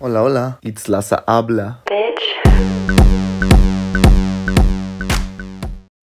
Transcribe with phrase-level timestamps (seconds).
[0.00, 0.58] Hola, hola.
[0.62, 1.82] Itzlaza habla.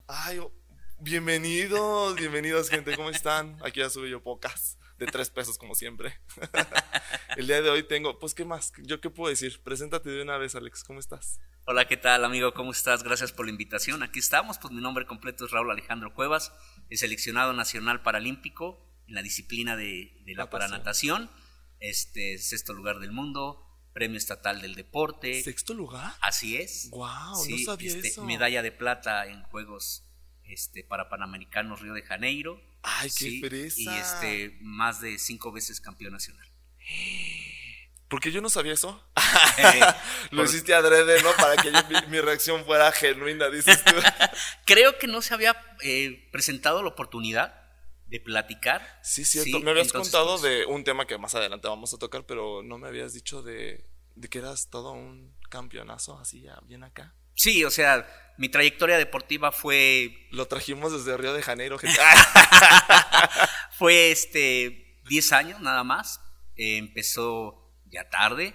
[0.06, 0.52] Ay, oh,
[1.00, 2.94] bienvenidos, bienvenidos, gente.
[2.98, 3.58] ¿Cómo están?
[3.64, 6.20] Aquí ya subí yo pocas, de tres pesos, como siempre.
[7.38, 8.74] El día de hoy tengo, pues, ¿qué más?
[8.84, 9.62] ¿Yo qué puedo decir?
[9.64, 10.84] Preséntate de una vez, Alex.
[10.84, 11.40] ¿Cómo estás?
[11.66, 12.54] Hola, ¿qué tal, amigo?
[12.54, 13.02] ¿Cómo estás?
[13.02, 14.04] Gracias por la invitación.
[14.04, 14.60] Aquí estamos.
[14.60, 16.52] Pues mi nombre completo es Raúl Alejandro Cuevas,
[16.90, 18.78] el seleccionado nacional paralímpico
[19.08, 20.50] en la disciplina de, de la Natación.
[20.50, 21.32] paranatación.
[21.80, 23.66] Este, sexto lugar del mundo,
[23.96, 25.42] premio estatal del deporte.
[25.42, 26.14] ¿Sexto lugar?
[26.20, 26.90] Así es.
[26.92, 28.26] Wow, Sí, no sabía este, eso.
[28.26, 30.04] Medalla de plata en Juegos
[30.44, 32.62] este, para Panamericanos Río de Janeiro.
[32.84, 33.80] Ay, qué fresa.
[33.80, 36.46] Y este, más de cinco veces campeón nacional.
[38.10, 39.02] ¿Por qué yo no sabía eso?
[39.58, 39.80] Eh,
[40.32, 41.32] Lo por- hiciste adrede, ¿no?
[41.38, 43.94] Para que yo- mi, mi reacción fuera genuina, dices tú.
[44.66, 47.65] Creo que no se había eh, presentado la oportunidad
[48.08, 49.00] de platicar.
[49.04, 49.58] Sí, cierto.
[49.58, 52.26] Sí, me habías entonces, contado pues, de un tema que más adelante vamos a tocar,
[52.26, 56.84] pero no me habías dicho de, de que eras todo un campeonazo, así ya bien
[56.84, 57.16] acá.
[57.36, 62.00] Sí, o sea, mi trayectoria deportiva fue, Lo trajimos desde Río de Janeiro, gente.
[63.78, 66.22] fue este 10 años nada más.
[66.56, 68.54] Eh, empezó ya tarde,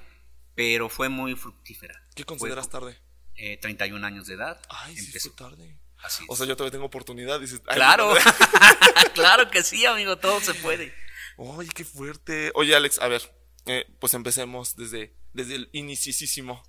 [0.55, 1.95] pero fue muy fructífera.
[2.15, 2.99] ¿Qué Fue, consideras tarde?
[3.35, 4.61] eh, 31 años de edad.
[4.69, 5.31] Ay, sí, empezó.
[5.31, 5.80] fue tarde.
[6.03, 7.61] Así O sea, yo todavía tengo oportunidad, dices.
[7.61, 8.15] claro,
[9.15, 10.95] claro que sí, amigo, todo se puede.
[11.37, 12.51] Oye, qué fuerte.
[12.55, 13.23] Oye, Alex, a ver,
[13.67, 16.63] eh, pues empecemos desde, desde el iniciísimo.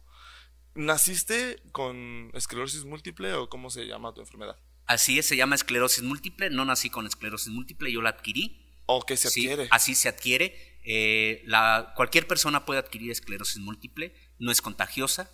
[0.73, 4.58] ¿Naciste con esclerosis múltiple o cómo se llama tu enfermedad?
[4.86, 6.50] Así es, se llama esclerosis múltiple.
[6.50, 8.66] No nací con esclerosis múltiple, yo la adquirí.
[8.86, 9.68] ¿O que se Sí, adquiere?
[9.72, 10.80] así se adquiere.
[10.84, 15.30] Eh, la, cualquier persona puede adquirir esclerosis múltiple, no es contagiosa.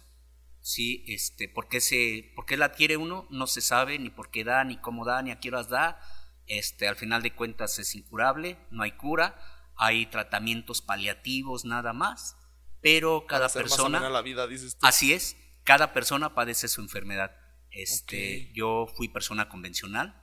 [0.68, 3.26] Sí, este, ¿por qué, se, ¿Por qué la adquiere uno?
[3.30, 5.98] No se sabe ni por qué da, ni cómo da, ni a qué horas da.
[6.46, 9.40] Este, al final de cuentas es incurable, no hay cura,
[9.78, 12.36] hay tratamientos paliativos nada más,
[12.82, 14.10] pero cada persona...
[14.10, 14.86] la vida, dices tú.
[14.86, 17.32] Así es, cada persona padece su enfermedad.
[17.72, 18.52] Este.
[18.54, 20.22] Yo fui persona convencional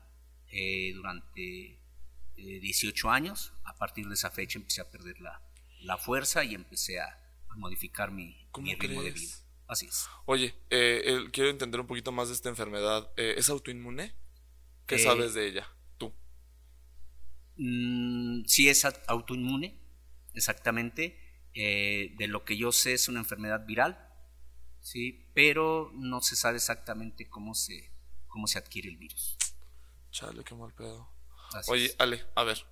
[0.49, 1.81] eh, durante
[2.37, 3.55] eh, 18 años.
[3.65, 5.41] A partir de esa fecha empecé a perder la,
[5.81, 7.07] la fuerza y empecé a,
[7.49, 9.44] a modificar mi, ¿Cómo mi ritmo de vida.
[9.67, 10.07] Así es.
[10.27, 13.11] Oye, eh, quiero entender un poquito más de esta enfermedad.
[13.17, 14.15] Eh, ¿Es autoinmune?
[14.87, 15.69] ¿Qué Eh, sabes de ella?
[15.99, 16.13] Tú.
[17.57, 19.79] Mm, sí es autoinmune,
[20.35, 21.21] exactamente.
[21.55, 23.97] De lo que yo sé es una enfermedad viral,
[24.81, 27.93] sí, pero no se sabe exactamente cómo se,
[28.27, 29.39] cómo se adquiere el virus.
[30.11, 31.09] Chale, qué mal pedo.
[31.53, 31.97] Así Oye, es.
[31.99, 32.67] Ale, a ver.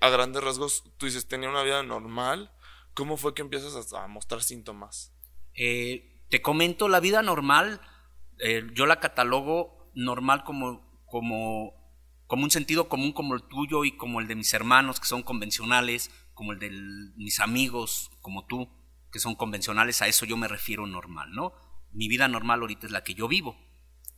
[0.00, 2.50] a grandes rasgos, tú dices, tenía una vida normal.
[2.94, 5.12] ¿Cómo fue que empiezas a, a mostrar síntomas?
[5.54, 7.82] Eh, te comento, la vida normal,
[8.38, 11.74] eh, yo la catalogo normal como, como,
[12.26, 15.22] como un sentido común como el tuyo y como el de mis hermanos, que son
[15.22, 16.70] convencionales, como el de
[17.16, 18.66] mis amigos, como tú,
[19.12, 21.52] que son convencionales, a eso yo me refiero normal, ¿no?
[21.92, 23.54] Mi vida normal ahorita es la que yo vivo,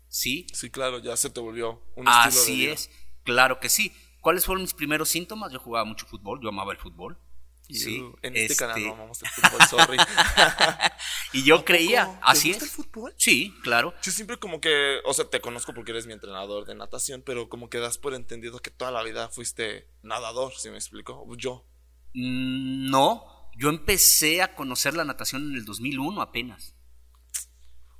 [0.06, 0.46] ¿sí?
[0.52, 2.72] Sí, claro, ya se te volvió un estilo de Así vida.
[2.75, 2.91] es,
[3.25, 3.92] claro que sí.
[4.20, 5.52] ¿Cuáles fueron mis primeros síntomas?
[5.52, 7.19] Yo jugaba mucho fútbol, yo amaba el fútbol.
[7.66, 9.97] Y, Sí, en este, canal este- no amamos el fútbol, sorry.
[11.32, 12.19] Y yo ¿A creía, poco?
[12.19, 12.70] ¿Te así gusta es.
[12.70, 13.14] el fútbol?
[13.16, 13.94] Sí, claro.
[14.02, 17.48] Yo siempre como que, o sea, te conozco porque eres mi entrenador de natación, pero
[17.48, 21.26] como que das por entendido que toda la vida fuiste nadador, si me explico.
[21.36, 21.66] Yo.
[22.14, 23.25] Mm, No,
[23.56, 26.75] yo empecé a conocer la natación en el 2001 apenas.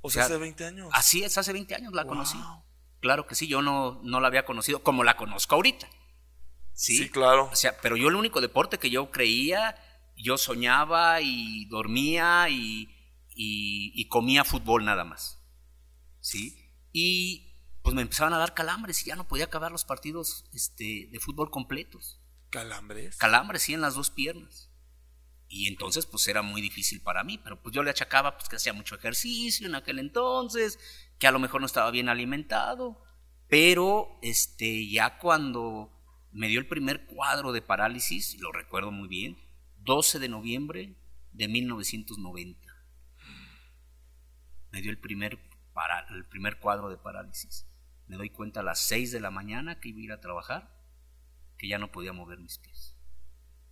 [0.01, 0.89] O sea, O sea, hace 20 años.
[0.93, 2.09] Así es, hace 20 años la Wow.
[2.13, 2.37] conocí.
[3.01, 5.89] Claro que sí, yo no, no la había conocido como la conozco ahorita.
[6.75, 7.49] Sí, Sí, claro.
[7.51, 9.75] O sea, pero yo el único deporte que yo creía,
[10.17, 12.89] yo soñaba y dormía y,
[13.35, 15.41] y- y comía fútbol nada más.
[16.19, 16.57] ¿Sí?
[16.91, 21.07] Y pues me empezaban a dar calambres y ya no podía acabar los partidos este,
[21.11, 22.19] de fútbol completos.
[22.49, 23.17] Calambres.
[23.17, 24.71] calambres sí en las dos piernas.
[25.47, 28.55] Y entonces pues era muy difícil para mí, pero pues yo le achacaba pues que
[28.55, 30.79] hacía mucho ejercicio en aquel entonces,
[31.19, 33.01] que a lo mejor no estaba bien alimentado,
[33.47, 35.94] pero este ya cuando
[36.35, 39.37] me dio el primer cuadro de parálisis, lo recuerdo muy bien,
[39.79, 40.95] 12 de noviembre
[41.31, 42.59] de 1990.
[44.71, 45.39] Me dio el primer
[45.73, 47.65] para, el primer cuadro de parálisis.
[48.07, 50.75] Me doy cuenta a las 6 de la mañana que iba a ir a trabajar
[51.57, 52.95] que ya no podía mover mis pies.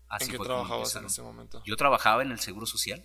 [0.08, 1.62] Así ¿En qué fue trabajabas en ese momento?
[1.66, 3.04] Yo trabajaba en el Seguro Social,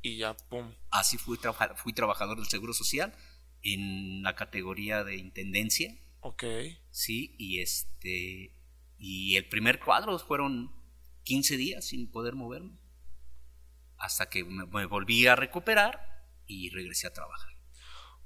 [0.00, 0.72] Y ya, pum.
[0.90, 3.12] así fui, trabaja- fui trabajador del Seguro Social
[3.62, 6.44] en la categoría de intendencia, Ok.
[6.90, 8.54] sí, y este
[8.98, 10.72] y el primer cuadro fueron
[11.24, 12.78] 15 días sin poder moverme,
[13.98, 17.52] hasta que me, volví a recuperar y regresé a trabajar.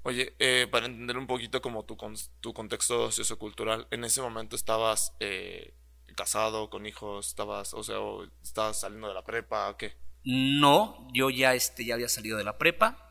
[0.03, 4.55] Oye, eh, para entender un poquito como tu, con- tu contexto sociocultural, en ese momento
[4.55, 5.75] estabas eh,
[6.15, 9.93] casado, con hijos, estabas, o sea, o estabas saliendo de la prepa, ¿o ¿qué?
[10.23, 13.07] No, yo ya, este, ya había salido de la prepa,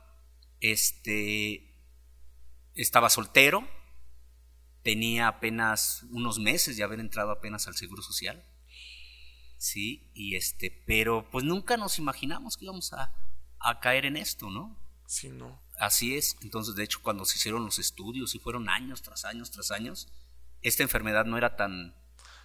[0.61, 1.75] este,
[2.75, 3.67] estaba soltero,
[4.83, 8.45] tenía apenas unos meses de haber entrado apenas al Seguro Social,
[9.57, 13.13] sí, y este, pero pues nunca nos imaginamos que íbamos a,
[13.59, 14.79] a caer en esto, ¿no?
[15.07, 15.61] Sí, no.
[15.79, 19.51] Así es, entonces de hecho cuando se hicieron los estudios y fueron años tras años
[19.51, 20.09] tras años,
[20.63, 21.95] esta enfermedad no era tan,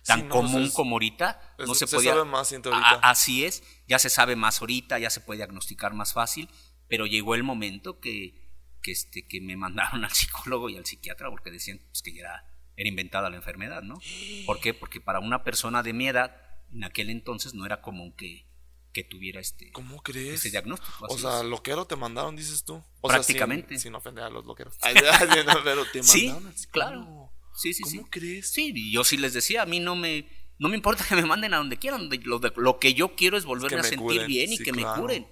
[0.06, 2.12] tan Sí, no, común es- como ahorita, no se, se podía...
[2.14, 3.00] sabe más A- ahorita.
[3.10, 6.50] así es, ya se sabe más ahorita, ya se puede diagnosticar más fácil,
[6.88, 8.45] pero llegó el momento que,
[8.86, 12.22] que, este, que me mandaron al psicólogo y al psiquiatra porque decían pues, que ya
[12.22, 12.46] era,
[12.78, 14.00] era inventada la enfermedad, ¿no?
[14.46, 14.76] ¿Por qué?
[14.76, 16.38] Porque para una persona de mi edad,
[16.72, 18.46] en aquel entonces no era común que,
[18.94, 20.36] que tuviera este, ¿Cómo crees?
[20.36, 21.08] este diagnóstico.
[21.10, 21.46] O sea, es.
[21.46, 22.84] loquero te mandaron, dices tú.
[23.02, 23.70] O Prácticamente.
[23.70, 24.78] Sea, sin, sin ofender a los loqueros.
[25.64, 27.32] Pero te Sí, mandaron al claro.
[27.56, 28.10] Sí, sí, ¿Cómo sí.
[28.12, 28.52] crees?
[28.52, 30.28] Sí, y yo sí les decía, a mí no me,
[30.60, 32.08] no me importa que me manden a donde quieran,
[32.56, 34.96] lo, que yo quiero es volverme a sentir curen, bien y sí, que claro.
[34.96, 35.28] me curen.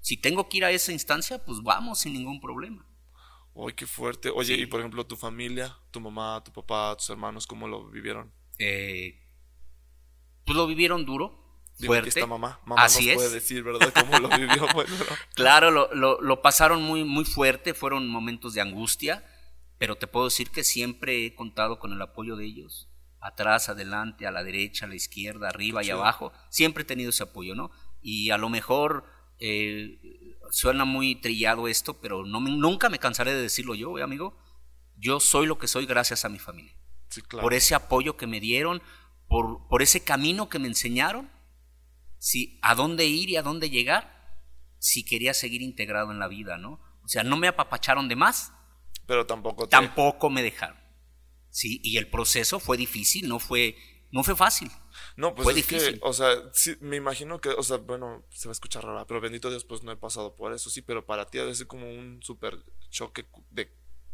[0.00, 2.84] Si tengo que ir a esa instancia, pues vamos sin ningún problema.
[3.66, 4.30] Ay, qué fuerte.
[4.30, 4.62] Oye, Sí.
[4.62, 8.32] y por ejemplo, tu familia, tu mamá, tu papá, tus hermanos, ¿cómo lo vivieron?
[8.58, 9.18] Eh,
[10.44, 12.08] pues lo vivieron duro, aquí fuerte.
[12.10, 12.60] está mamá.
[12.64, 13.14] Mamá Así nos es.
[13.16, 13.92] puede decir, ¿verdad?
[13.92, 14.66] ¿Cómo lo vivió?
[14.74, 15.04] Bueno, no.
[15.34, 19.24] Claro, lo, lo- lo pasaron muy, muy fuerte, fueron momentos de angustia,
[19.78, 22.88] pero te puedo decir que siempre he contado con el apoyo de ellos.
[23.20, 26.32] Atrás, adelante, a la derecha, a la izquierda, arriba y abajo.
[26.50, 27.70] Siempre he tenido ese apoyo, ¿no?
[28.00, 29.04] Y a lo mejor
[29.40, 34.02] eh, suena muy trillado esto, pero no me- nunca me cansaré de decirlo yo, ¿eh,
[34.02, 34.36] amigo.
[34.96, 36.74] Yo soy lo que soy gracias a mi familia.
[37.08, 37.42] Sí, claro.
[37.44, 38.82] Por ese apoyo que me dieron,
[39.28, 41.30] por, por ese camino que me enseñaron,
[42.18, 44.16] sí, a dónde ir y a dónde llegar,
[44.78, 46.80] si quería seguir integrado en la vida, ¿no?
[47.02, 48.52] O sea, no me apapacharon de más,
[49.06, 49.70] Pero tampoco te...
[49.70, 50.76] tampoco me dejaron.
[51.50, 53.76] Sí, y el proceso fue difícil, no fue,
[54.10, 54.70] no fue fácil.
[55.18, 55.94] No, pues Fue es difícil.
[55.94, 59.04] que, o sea, sí, me imagino que, o sea, bueno, se va a escuchar rara,
[59.04, 61.56] pero bendito Dios, pues no he pasado por eso, sí, pero para ti ha de
[61.56, 62.56] ser como un súper
[62.88, 63.68] choque de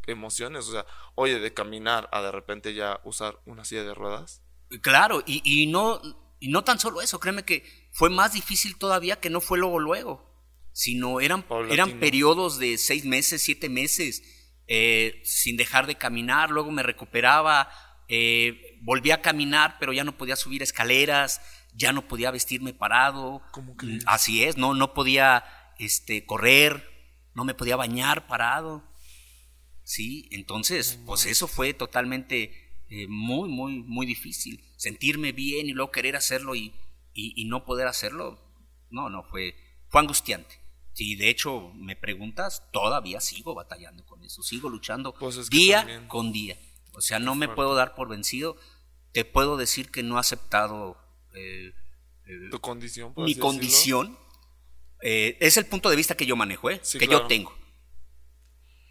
[0.06, 4.40] emociones, o sea, oye, de caminar a de repente ya usar una silla de ruedas.
[4.80, 6.00] Claro, y, y no,
[6.40, 9.80] y no tan solo eso, créeme que fue más difícil todavía que no fue luego
[9.80, 10.34] luego,
[10.72, 11.74] sino eran, Paulatino.
[11.74, 14.22] eran periodos de seis meses, siete meses,
[14.68, 17.68] eh, sin dejar de caminar, luego me recuperaba,
[18.08, 21.40] eh, volví a caminar, pero ya no podía subir escaleras,
[21.75, 24.04] ya no podía vestirme parado, ¿Cómo crees?
[24.06, 25.44] así es, no, no podía
[25.78, 26.88] este, correr,
[27.34, 28.84] no me podía bañar parado.
[29.82, 32.52] Sí, entonces, pues eso fue totalmente
[32.88, 34.62] eh, muy, muy, muy difícil.
[34.76, 36.72] Sentirme bien y luego querer hacerlo y,
[37.12, 38.38] y- y no poder hacerlo,
[38.90, 39.56] no, no, fue,
[39.88, 40.60] fue angustiante.
[40.92, 45.56] Sí, de hecho, me preguntas, todavía sigo batallando con eso, sigo luchando Pues es que
[45.58, 46.56] día también- con día.
[46.92, 48.56] O sea, no me puedo dar por vencido.
[49.14, 50.99] Te puedo decir que no he aceptado
[51.34, 51.72] eh,
[52.50, 54.19] Tu condición, por mi condición.
[55.02, 56.81] Eh, es el punto de vista que yo manejo, ¿eh?
[56.82, 57.22] Sí, que claro.
[57.22, 57.56] yo tengo.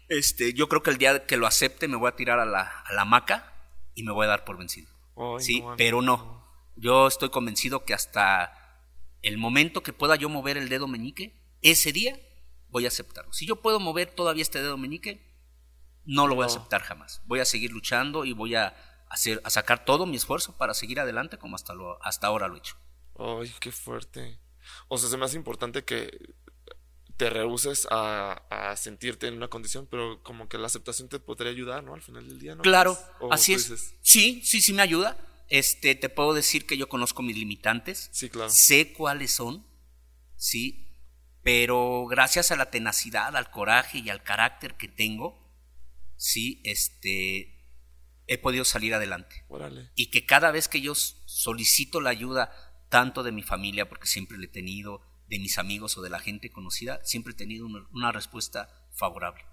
[0.08, 2.62] Este, yo creo que el día que lo acepte me voy a tirar a la,
[2.62, 3.52] a la hamaca
[3.94, 4.88] y me voy a dar por vencido.
[5.14, 6.42] Ay, sí, no, pero no.
[6.74, 8.80] Yo estoy convencido que hasta
[9.20, 12.18] el momento que pueda yo mover el dedo meñique, ese día
[12.70, 13.30] voy a aceptarlo.
[13.34, 15.34] Si yo puedo mover todavía este dedo meñique,
[16.06, 17.20] no lo voy a aceptar jamás.
[17.26, 18.74] Voy a seguir luchando y voy a
[19.14, 22.56] hacer a sacar todo mi esfuerzo para seguir adelante como hasta lo hasta ahora lo
[22.56, 22.76] he hecho.
[23.18, 24.38] Ay, qué fuerte.
[24.88, 26.34] O sea, se me hace importante que
[27.16, 31.50] te rehuses a, a sentirte en una condición, pero como que la aceptación te podría
[31.52, 31.94] ayudar, ¿no?
[31.94, 32.62] Al final del día, ¿no?
[32.62, 33.10] Claro, crees?
[33.20, 33.70] O así es.
[33.70, 35.16] dices, Sí, sí, sí me ayuda.
[35.48, 38.08] Este, te puedo decir que yo conozco mis limitantes.
[38.12, 38.50] Sí, claro.
[38.50, 39.64] Sé cuáles son,
[40.36, 40.88] sí,
[41.42, 45.38] pero gracias a la tenacidad, al coraje y al carácter que tengo,
[46.16, 47.53] sí, este,
[48.26, 49.44] he podido salir adelante.
[49.48, 49.90] Órale.
[49.94, 52.52] Y que cada vez que yo solicito la ayuda,
[52.88, 56.18] tanto de mi familia, porque siempre la he tenido, de mis amigos o de la
[56.18, 59.44] gente conocida, siempre he tenido una, una respuesta favorable.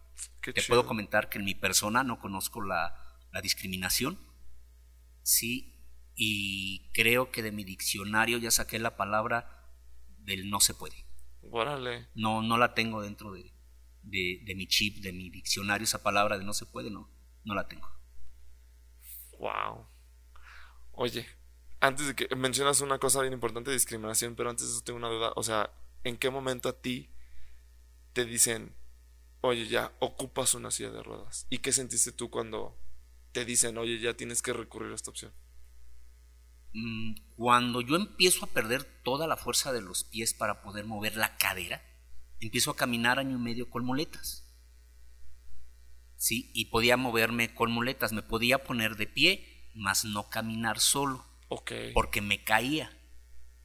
[0.41, 0.75] Qué Te chido.
[0.75, 2.93] puedo comentar que en mi persona no conozco la,
[3.31, 4.19] la discriminación,
[5.23, 5.77] sí,
[6.15, 9.69] y creo que de mi diccionario ya saqué la palabra
[10.19, 11.05] del no se puede.
[11.49, 12.09] Órale.
[12.15, 13.53] No, no la tengo dentro de,
[14.03, 17.09] de, de mi chip, de mi diccionario, esa palabra de no se puede, no,
[17.43, 17.89] no la tengo.
[19.41, 19.87] Wow.
[20.93, 21.25] Oye,
[21.79, 25.09] antes de que mencionas una cosa bien importante, discriminación, pero antes de eso tengo una
[25.09, 25.33] duda.
[25.35, 25.71] O sea,
[26.03, 27.09] ¿en qué momento a ti
[28.13, 28.75] te dicen,
[29.41, 31.47] oye, ya ocupas una silla de ruedas?
[31.49, 32.77] ¿Y qué sentiste tú cuando
[33.31, 35.33] te dicen, oye, ya tienes que recurrir a esta opción?
[36.73, 41.15] Mm, Cuando yo empiezo a perder toda la fuerza de los pies para poder mover
[41.17, 41.81] la cadera,
[42.39, 44.50] empiezo a caminar año y medio con muletas.
[46.21, 51.25] Sí, y podía moverme con muletas, me podía poner de pie, mas no caminar solo,
[51.95, 52.95] porque me caía.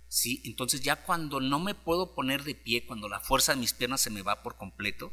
[0.09, 3.75] Sí, entonces ya cuando no me puedo poner de pie, cuando la fuerza de mis
[3.75, 5.13] piernas se me va por completo,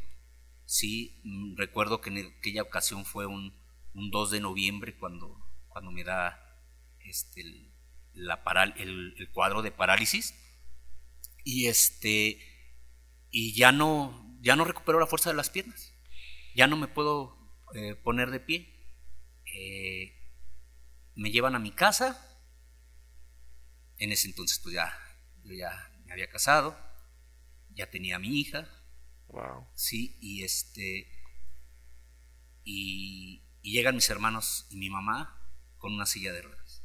[0.63, 3.53] sí, mm, recuerdo que en aquella ocasión fue un,
[3.93, 6.39] un 2 de noviembre cuando, cuando me da
[7.01, 7.73] este, el,
[8.13, 10.33] la paral, el, el cuadro de parálisis
[11.43, 12.39] y este
[13.31, 15.92] y ya no ya no recupero la fuerza de las piernas
[16.55, 17.37] ya no me puedo
[17.73, 18.73] eh, poner de pie.
[19.45, 20.13] Eh,
[21.15, 22.19] me llevan a mi casa.
[23.97, 24.93] En ese entonces pues ya
[25.43, 25.71] yo ya
[26.05, 26.77] me había casado
[27.75, 28.67] ya tenía a mi hija.
[29.27, 29.67] Wow.
[29.73, 31.07] sí y este
[32.63, 35.41] y, y llegan mis hermanos y mi mamá
[35.77, 36.83] con una silla de ruedas.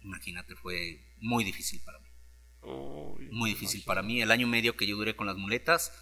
[0.00, 2.08] Imagínate fue muy difícil para mí.
[2.62, 4.20] Uy, muy difícil para mí.
[4.20, 5.92] El año y medio que yo duré con las muletas,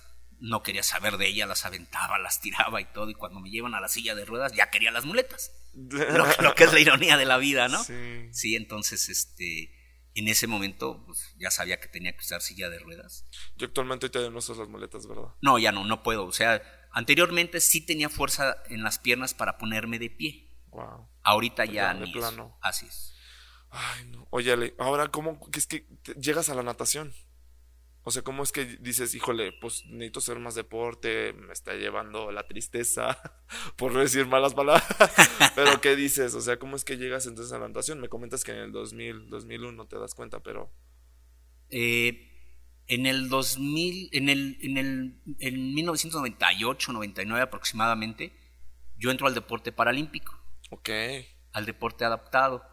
[0.42, 3.08] no quería saber de ella, las aventaba, las tiraba y todo.
[3.08, 5.52] Y cuando me llevan a la silla de ruedas, ya quería las muletas.
[5.74, 7.82] Lo, lo que es la ironía de la vida, ¿no?
[7.82, 8.28] Sí.
[8.32, 9.72] Sí, entonces, este,
[10.14, 13.24] en ese momento, pues, ya sabía que tenía que usar silla de ruedas.
[13.56, 15.28] Yo actualmente todavía no usas las muletas, ¿verdad?
[15.40, 16.26] No, ya no, no puedo.
[16.26, 20.50] O sea, anteriormente sí tenía fuerza en las piernas para ponerme de pie.
[20.72, 21.08] Wow.
[21.22, 22.18] Ahorita ya, Ya, ni eso.
[22.18, 22.58] plano.
[22.60, 23.14] Así es.
[23.70, 24.26] Ay, no.
[24.30, 25.86] Oye, Ale, ahora, ¿cómo es que
[26.20, 27.14] llegas a la natación?
[28.04, 32.32] O sea, ¿cómo es que dices, híjole, pues necesito hacer más deporte, me está llevando
[32.32, 33.20] la tristeza,
[33.76, 34.84] por no decir malas palabras?
[35.54, 36.34] pero, ¿qué dices?
[36.34, 38.00] O sea, ¿cómo es que llegas entonces a la natación?
[38.00, 40.72] Me comentas que en el 2000, 2001 te das cuenta, pero...
[41.70, 42.28] Eh,
[42.88, 48.32] en el 2000, en el, en el, en 1998, 99 aproximadamente,
[48.96, 50.36] yo entro al deporte paralímpico,
[50.70, 50.90] Ok.
[51.52, 52.64] al deporte adaptado,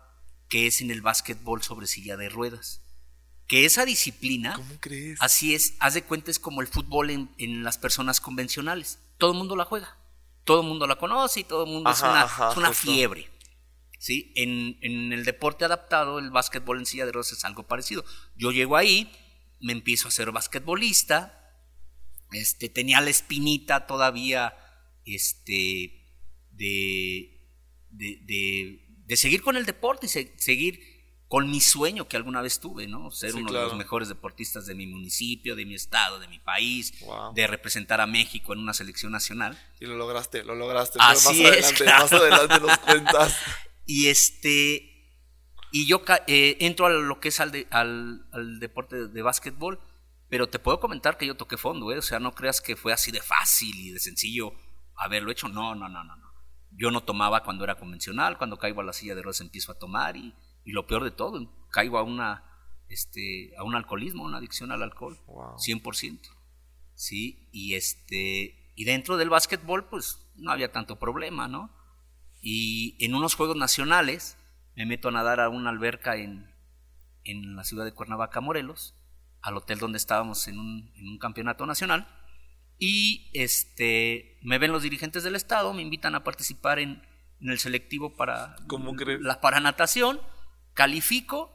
[0.49, 2.81] que es en el básquetbol sobre silla de ruedas.
[3.49, 5.17] Que esa disciplina, ¿Cómo crees?
[5.21, 8.99] así es, haz de cuenta, es como el fútbol en, en las personas convencionales.
[9.17, 9.97] Todo el mundo la juega,
[10.45, 13.27] todo el mundo la conoce y todo el mundo es una, ajá, es una fiebre.
[13.97, 14.31] ¿sí?
[14.35, 18.05] En, en el deporte adaptado, el básquetbol en silla de ruedas es algo parecido.
[18.37, 19.11] Yo llego ahí,
[19.59, 21.35] me empiezo a ser basquetbolista,
[22.31, 24.53] este, tenía la espinita todavía
[25.05, 26.05] este,
[26.51, 27.41] de,
[27.89, 30.98] de, de- de seguir con el deporte y se- seguir
[31.29, 33.09] con mi sueño que alguna vez tuve, ¿no?
[33.11, 36.39] Ser Sí, uno de los mejores deportistas de mi municipio, de mi estado, de mi
[36.39, 37.33] país, Wow.
[37.35, 39.57] de representar a México en una selección nacional.
[39.79, 40.97] Y lo lograste, lo lograste.
[41.01, 42.03] Así más es, adelante, claro.
[42.03, 43.37] más adelante nos cuentas.
[43.85, 44.85] Y este.
[45.71, 49.21] Y yo eh, entro a lo que es al, de- al, al deporte de, de
[49.23, 49.79] básquetbol,
[50.29, 51.97] pero te puedo comentar que yo toqué fondo, ¿eh?
[51.99, 54.53] O sea, no creas que fue así de fácil y de sencillo
[54.95, 55.47] haberlo hecho.
[55.47, 56.29] No, no, no, no, no.
[56.71, 59.77] Yo no tomaba cuando era convencional, cuando caigo a la silla de ruedas empiezo a
[59.79, 60.33] tomar y,
[60.65, 62.43] y lo peor de todo, caigo a una
[62.87, 65.57] este a un alcoholismo, a una adicción al alcohol, Wow.
[65.57, 66.19] 100%.
[66.95, 71.71] Sí, y este y dentro del básquetbol pues no había tanto problema, ¿no?
[72.41, 74.37] Y en unos juegos nacionales
[74.75, 76.49] me meto a nadar a una alberca en,
[77.23, 78.95] en la ciudad de Cuernavaca, Morelos,
[79.41, 82.07] al hotel donde estábamos en un, en un campeonato nacional.
[82.77, 87.03] Y este, me ven los dirigentes del estado, me invitan a participar en,
[87.41, 88.55] en el selectivo para
[89.19, 90.21] la para natación,
[90.79, 91.51] califico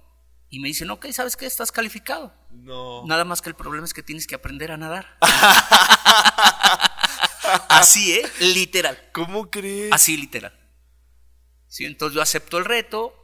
[0.50, 1.46] y me dicen, ok, ¿sabes qué?
[1.46, 2.34] Estás calificado.
[2.50, 3.06] No.
[3.06, 5.16] Nada más que el problema es que tienes que aprender a nadar.
[7.70, 8.22] Así, ¿eh?
[8.40, 8.98] Literal.
[9.14, 9.90] ¿Cómo crees?
[9.94, 10.52] Así, literal.
[11.68, 13.14] Sí, entonces yo acepto el reto,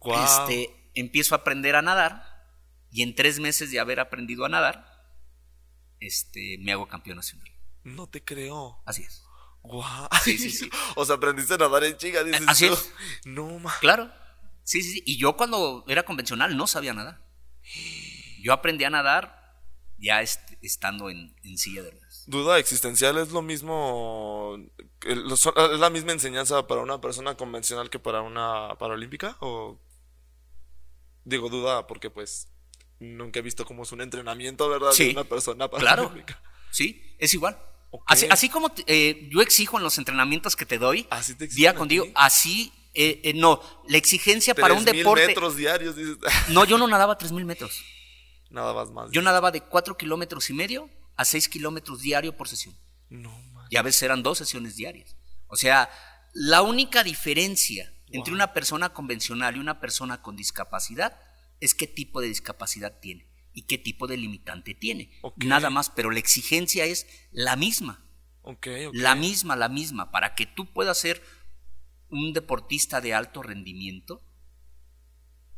[0.00, 0.24] Guau.
[0.24, 2.48] este, empiezo a aprender a nadar
[2.90, 4.88] y en tres meses de haber aprendido a nadar,
[6.00, 7.48] este, me hago campeón nacional.
[7.84, 8.82] No te creo.
[8.84, 9.22] Así es.
[9.62, 10.08] Guau.
[10.24, 10.68] Sí, sí, sí.
[10.96, 12.72] O sea, aprendiste a nadar en chica, dices Así tú.
[12.74, 12.90] es.
[13.24, 13.72] No, ma.
[13.78, 14.10] Claro.
[14.66, 15.02] Sí, sí, sí.
[15.06, 17.24] Y yo cuando era convencional no sabía nadar.
[18.42, 19.62] Yo aprendí a nadar
[19.96, 22.24] ya est- estando en, en silla de ruedas.
[22.26, 24.56] Duda existencial es lo mismo.
[25.04, 29.36] ¿Es la misma enseñanza para una persona convencional que para una paralímpica?
[29.40, 29.78] ¿O.?
[31.24, 32.48] Digo duda porque, pues.
[32.98, 34.90] Nunca he visto cómo es un entrenamiento, ¿verdad?
[34.92, 35.04] Sí.
[35.04, 36.04] De una persona Claro.
[36.04, 36.42] paralímpica.
[36.70, 37.56] Sí, es igual.
[38.06, 41.44] Así, así como te- eh, yo exijo en los entrenamientos que te doy, Así te
[41.44, 45.26] exigen día con día, así, eh, eh, no, la exigencia para un 3000 deporte...
[45.26, 46.16] metros diarios, dices.
[46.48, 47.84] No, yo no nadaba 3.000 metros.
[48.50, 49.10] Nada más más.
[49.10, 52.74] Yo nadaba de 4 kilómetros y medio a 6 kilómetros diario por sesión.
[53.10, 53.66] No, man.
[53.70, 55.16] Y a veces eran dos sesiones diarias.
[55.48, 55.90] O sea,
[56.32, 61.20] la única diferencia entre una persona convencional y una persona con discapacidad
[61.60, 65.10] es qué tipo de discapacidad tiene y qué tipo de limitante tiene.
[65.36, 68.04] Nada más, pero la exigencia es la misma.
[68.42, 68.94] Ok, ok.
[68.94, 70.10] La misma, la misma.
[70.10, 71.22] Para que tú puedas ser
[72.10, 74.22] un deportista de alto rendimiento,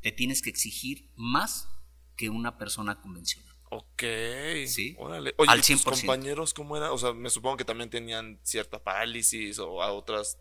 [0.00, 1.68] te tienes que exigir más
[2.16, 3.54] que una persona convencional.
[3.70, 4.02] Ok.
[4.66, 4.94] Sí.
[4.98, 5.34] Órale.
[5.36, 6.00] Oye, Al ¿y tus 100%.
[6.00, 6.92] compañeros cómo era?
[6.92, 10.38] O sea, me supongo que también tenían cierta parálisis o a otras.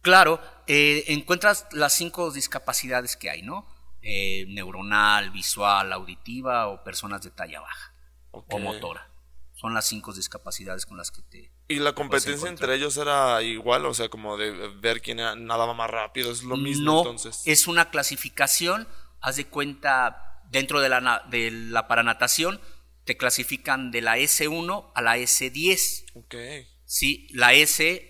[0.00, 3.66] Claro, eh, encuentras las cinco discapacidades que hay, ¿no?
[4.02, 7.94] eh, neuronal, visual, auditiva o personas de talla baja
[8.30, 9.09] o motora.
[9.60, 11.52] Son las cinco discapacidades con las que te...
[11.68, 13.84] ¿Y la competencia entre ellos era igual?
[13.84, 17.42] O sea, como de ver quién nadaba más rápido, es lo mismo no, entonces.
[17.44, 18.88] es una clasificación,
[19.20, 22.58] haz de cuenta, dentro de la, de la paranatación,
[23.04, 26.06] te clasifican de la S1 a la S10.
[26.14, 26.34] Ok.
[26.86, 28.08] Sí, la S,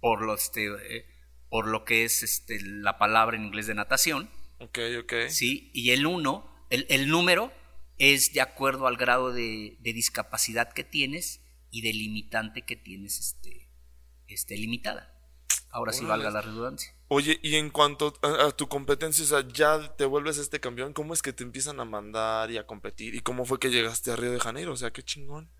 [0.00, 1.06] por lo, este, eh,
[1.48, 5.12] por lo que es este, la palabra en inglés de natación, Ok, ok.
[5.28, 5.70] ¿sí?
[5.72, 7.52] Y el 1, el, el número
[7.98, 13.18] es de acuerdo al grado de, de discapacidad que tienes y de limitante que tienes
[13.18, 13.70] este,
[14.26, 15.14] este, limitada.
[15.70, 16.94] Ahora sí valga la redundancia.
[17.08, 20.92] Oye, y en cuanto a, a tu competencia, o sea, ya te vuelves este campeón,
[20.92, 23.14] ¿cómo es que te empiezan a mandar y a competir?
[23.14, 24.72] ¿Y cómo fue que llegaste a Río de Janeiro?
[24.72, 25.50] O sea, qué chingón.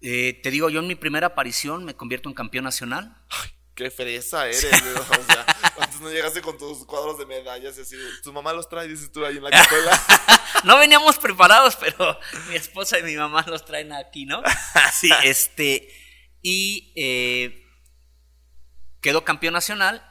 [0.00, 3.16] Eh, te digo, yo en mi primera aparición me convierto en campeón nacional.
[3.28, 5.46] Ay, qué fresa eres, o sea,
[6.00, 7.96] no llegaste con tus cuadros de medallas y así.
[8.22, 10.02] Tu mamá los trae, dices tú ahí en la escuela.
[10.64, 14.42] No veníamos preparados, pero mi esposa y mi mamá los traen aquí, ¿no?
[14.92, 15.88] Sí, este.
[16.42, 17.64] Y eh,
[19.00, 20.04] quedo campeón nacional.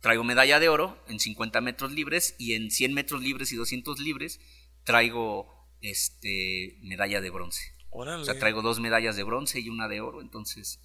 [0.00, 4.00] Traigo medalla de oro en 50 metros libres y en 100 metros libres y 200
[4.00, 4.38] libres
[4.84, 5.48] traigo
[5.80, 7.72] este, medalla de bronce.
[7.90, 8.22] Órale.
[8.22, 10.80] O sea, traigo dos medallas de bronce y una de oro, entonces,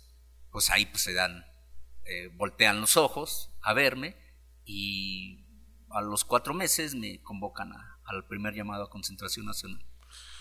[0.51, 1.43] pues ahí pues se dan,
[2.09, 4.15] eh, voltean los ojos a verme
[4.65, 5.45] y
[5.91, 9.83] a los cuatro meses me convocan a- al primer llamado a concentración nacional.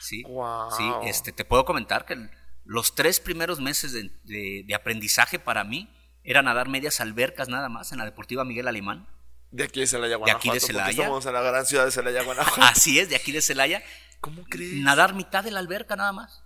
[0.00, 0.70] Sí, Guau.
[0.76, 2.30] sí, este, te puedo comentar que el-
[2.64, 5.88] los tres primeros meses de, de- de aprendizaje para mí
[6.22, 9.08] era nadar medias albercas nada más en la Deportiva Miguel Alemán.
[9.50, 10.54] De aquí de Celaya, De aquí Guanajuato.
[10.54, 10.90] de Celaya.
[10.90, 12.62] Estamos en la gran ciudad de Celaya, Guanajuato.
[12.62, 13.82] Así es, de aquí de Celaya.
[14.20, 14.75] ¿Cómo crees?
[14.82, 16.42] nadar mitad de la alberca nada más.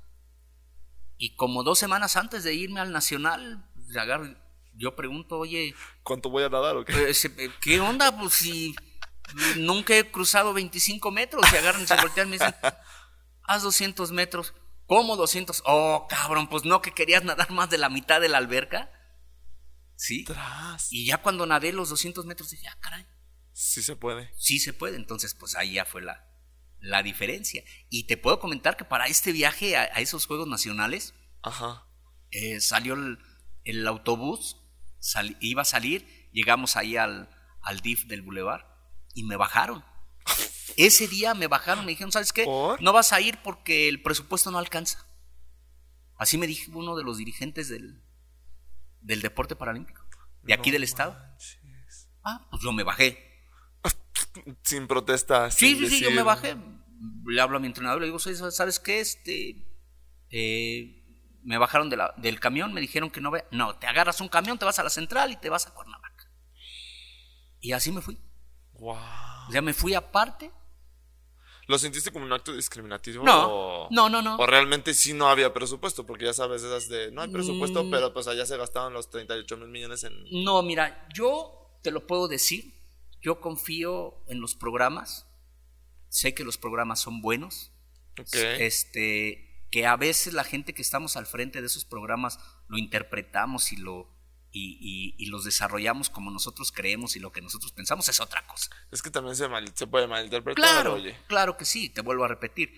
[1.17, 3.64] Y como dos semanas antes de irme al Nacional,
[3.95, 4.37] agarro-
[4.75, 6.93] yo pregunto, oye, ¿Cuánto voy a nadar o qué?
[6.93, 8.17] eh, eh, ¿qué onda?
[8.19, 8.75] Pues si
[9.57, 12.55] nunca he cruzado 25 metros y agarran, se voltean y me dicen,
[13.45, 14.55] haz 200 metros.
[14.87, 15.62] ¿Cómo 200?
[15.67, 18.91] Oh, cabrón, pues no que querías nadar más de la mitad de la alberca.
[19.97, 20.25] Sí.
[20.25, 20.93] Tras.
[20.93, 23.06] Y ya cuando nadé los 200 metros dije, ah, caray,
[23.52, 24.30] Sí se puede.
[24.37, 24.97] sí se puede.
[24.97, 26.26] Entonces, pues ahí ya fue la,
[26.80, 27.63] la diferencia.
[27.89, 31.87] Y te puedo comentar que para este viaje a, a esos Juegos Nacionales Ajá.
[32.30, 33.19] eh, salió el,
[33.65, 34.56] el autobús,
[35.02, 37.28] sal- iba a salir, llegamos ahí al,
[37.60, 38.65] al DIF del Boulevard
[39.15, 39.84] y me bajaron.
[40.76, 42.45] Ese día me bajaron, me dijeron, ¿sabes qué?
[42.45, 42.80] ¿Por?
[42.80, 45.06] No vas a ir porque el presupuesto no alcanza.
[46.17, 48.02] Así me dijo uno de los dirigentes del,
[49.00, 50.02] del deporte paralímpico,
[50.43, 51.12] de aquí No del estado.
[51.19, 51.58] manches.
[52.25, 53.19] Ah, pues yo me bajé.
[54.62, 55.50] Sin protesta.
[55.50, 56.56] Sí, sin sí, sí, yo me bajé.
[57.26, 59.00] Le hablo a mi entrenador, le digo, "¿Sabes- ¿sabes qué?
[59.00, 59.67] Este,
[60.30, 61.01] eh,
[61.43, 64.28] me bajaron de la- del camión, me dijeron que no ve, no, te agarras un
[64.28, 66.31] camión, te vas a la central y te vas a Cuernavaca.
[67.61, 68.19] Y así me fui.
[68.73, 68.99] Guau.
[69.49, 70.50] O sea, me fui aparte.
[71.69, 73.25] ¿Lo sentiste como un acto discriminativo?
[73.25, 73.89] No, o...
[73.93, 74.37] no, no, no.
[74.37, 77.91] O realmente sí no había presupuesto, porque ya sabes, esas de no hay presupuesto, Mm.
[77.91, 80.13] pero pues allá se gastaban los 38 mil millones en.
[80.45, 82.75] No, mira, yo te lo puedo decir,
[83.21, 85.26] yo confío en los programas,
[86.09, 87.71] sé que los programas son buenos,
[88.21, 88.35] Ok.
[88.35, 93.73] este, que a veces la gente que estamos al frente de esos programas lo interpretamos
[93.73, 94.08] y lo
[94.54, 98.47] y, y- y los desarrollamos como nosotros creemos y lo que nosotros pensamos es otra
[98.47, 98.69] cosa.
[98.91, 101.17] Es que también se, mal- se puede malinterpretar, Claro, oye.
[101.26, 102.71] claro que sí, te vuelvo a repetir.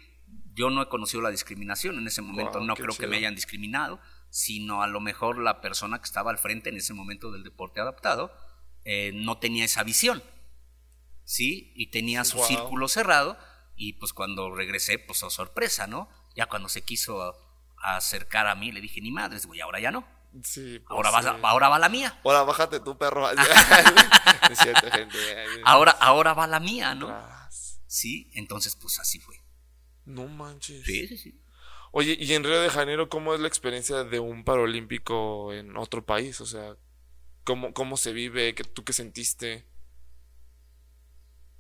[0.54, 3.98] Yo no he conocido la discriminación en ese momento, no creo que me hayan discriminado,
[4.30, 7.80] sino a lo mejor la persona que estaba al frente en ese momento del deporte
[7.80, 8.33] adaptado
[8.85, 10.22] eh, no tenía esa visión,
[11.24, 11.72] ¿sí?
[11.74, 13.37] Y tenía su círculo cerrado
[13.76, 16.09] y pues cuando regresé, pues oh, sorpresa, ¿no?
[16.35, 17.35] Ya cuando se quiso
[17.77, 20.07] acercar a mí, le dije, ni madres, güey, ahora ya no.
[20.42, 21.29] Sí, pues Ahora, va, sí.
[21.42, 22.18] ahora va la mía.
[22.25, 23.31] Ahora bájate tú, perro.
[24.51, 25.16] es cierto, gente.
[25.64, 27.07] Ahora, ahora va la mía, ¿no?
[27.07, 27.81] Tras.
[27.87, 29.37] Sí, entonces pues así fue.
[30.05, 30.85] No manches.
[30.85, 31.40] Sí, sí, sí.
[31.92, 36.05] Oye, y en Río de Janeiro, ¿cómo es la experiencia de un paralímpico en otro
[36.05, 36.40] país?
[36.40, 36.77] O sea,
[37.44, 38.57] ¿cómo, cómo se vive?
[38.57, 39.64] ¿Qué, ¿Tú qué sentiste?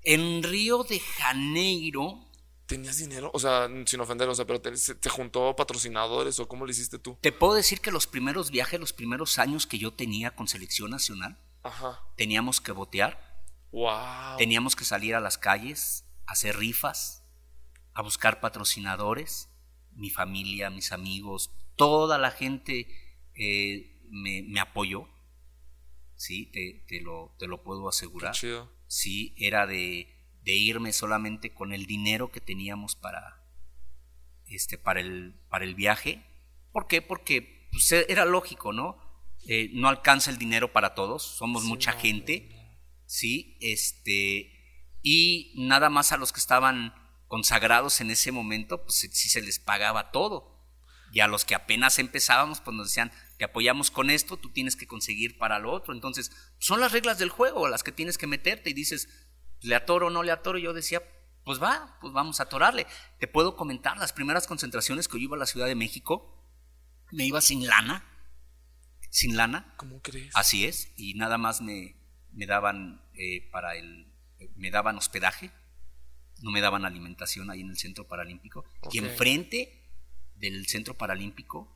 [0.02, 2.18] En Río de Janeiro,
[2.66, 3.30] ¿Tenías dinero?
[3.34, 6.98] O sea, sin ofender, o sea, pero te, te juntó patrocinadores o cómo lo hiciste
[6.98, 7.18] tú?
[7.20, 10.90] te puedo decir que los primeros viajes, los primeros años que yo tenía con selección
[10.90, 12.00] nacional, Ajá.
[12.16, 14.36] teníamos que botear, Wow.
[14.38, 17.22] teníamos que salir a las calles, hacer rifas,
[17.92, 19.48] a buscar patrocinadores,
[19.92, 22.88] mi familia, mis amigos, toda la gente
[23.34, 25.08] eh, me, me apoyó,
[26.16, 28.32] sí, te, te lo, te lo puedo asegurar.
[28.34, 28.70] chido.
[28.86, 30.08] sí, era de,
[30.44, 33.42] de irme solamente con el dinero que teníamos para,
[34.46, 36.22] este, para, el, para el viaje.
[36.72, 37.02] ¿Por qué?
[37.02, 38.98] Porque pues, e- era lógico, ¿no?
[39.46, 43.58] Eh, no alcanza el dinero para todos, somos Sí, mucha gente, ¿sí?
[43.60, 44.52] Este,
[45.02, 46.94] y nada más a los que estaban
[47.28, 50.54] consagrados en ese momento, pues sí se les pagaba todo.
[51.12, 54.74] Y a los que apenas empezábamos, pues nos decían, te apoyamos con esto, tú tienes
[54.74, 55.94] que conseguir para lo otro.
[55.94, 59.08] Entonces, son las reglas del juego las que tienes que meterte y dices,
[59.64, 60.58] ¿le atoro o no le atoro?
[60.58, 61.02] Yo decía,
[61.44, 62.86] pues va, pues vamos a atorarle.
[63.18, 66.42] Te puedo comentar, las primeras concentraciones que yo iba a la Ciudad de México,
[67.10, 68.04] me iba sin lana,
[69.10, 69.74] sin lana.
[69.76, 70.34] ¿Cómo crees?
[70.34, 71.96] Así es, y nada más me,
[72.32, 74.12] me daban eh, para el,
[74.56, 75.50] me daban hospedaje,
[76.42, 78.64] no me daban alimentación ahí en el Centro Paralímpico.
[78.90, 79.82] Y enfrente
[80.34, 81.74] del Centro Paralímpico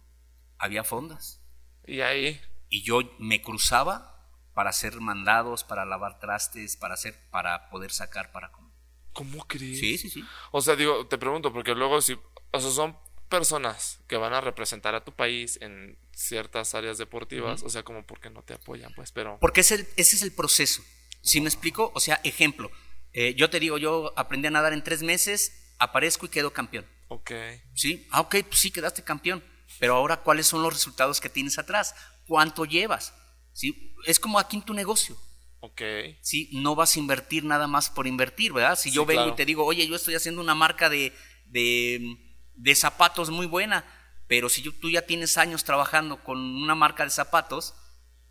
[0.59, 1.43] había fondas.
[1.87, 2.41] Y ahí.
[2.69, 4.18] Y yo me cruzaba
[4.59, 8.73] para hacer mandados, para lavar trastes, para hacer, para poder sacar para comer.
[9.13, 9.79] ¿Cómo crees?
[9.79, 10.25] Sí, sí, sí.
[10.51, 12.15] O sea, digo, te pregunto, porque luego si,
[12.51, 17.63] o sea, son personas que van a representar a tu país en ciertas áreas deportivas,
[17.63, 19.39] o sea, como porque no te apoyan, pues, pero...
[19.41, 20.83] Porque ese, ese es el proceso.
[21.23, 21.93] Si me explico?
[21.95, 22.69] O sea, ejemplo,
[23.13, 26.85] eh, yo te digo, yo aprendí a nadar en tres meses, aparezco y quedo campeón.
[27.07, 27.31] Ok.
[27.75, 29.45] Sí, ah, ok, pues sí, quedaste campeón.
[29.79, 31.95] Pero ahora, ¿cuáles son los resultados que tienes atrás?
[32.27, 33.15] ¿Cuánto llevas?
[33.59, 33.93] ¿Sí?
[34.07, 35.17] Es como aquí en tu negocio.
[35.59, 35.83] Ok.
[36.21, 38.79] Sí, no vas a invertir nada más por invertir, ¿verdad?
[38.79, 41.13] Si yo vengo y te digo, oye, yo estoy haciendo una marca de,
[41.45, 43.85] de, zapatos muy buena,
[44.29, 47.75] pero si tú ya tienes años trabajando con una marca de zapatos,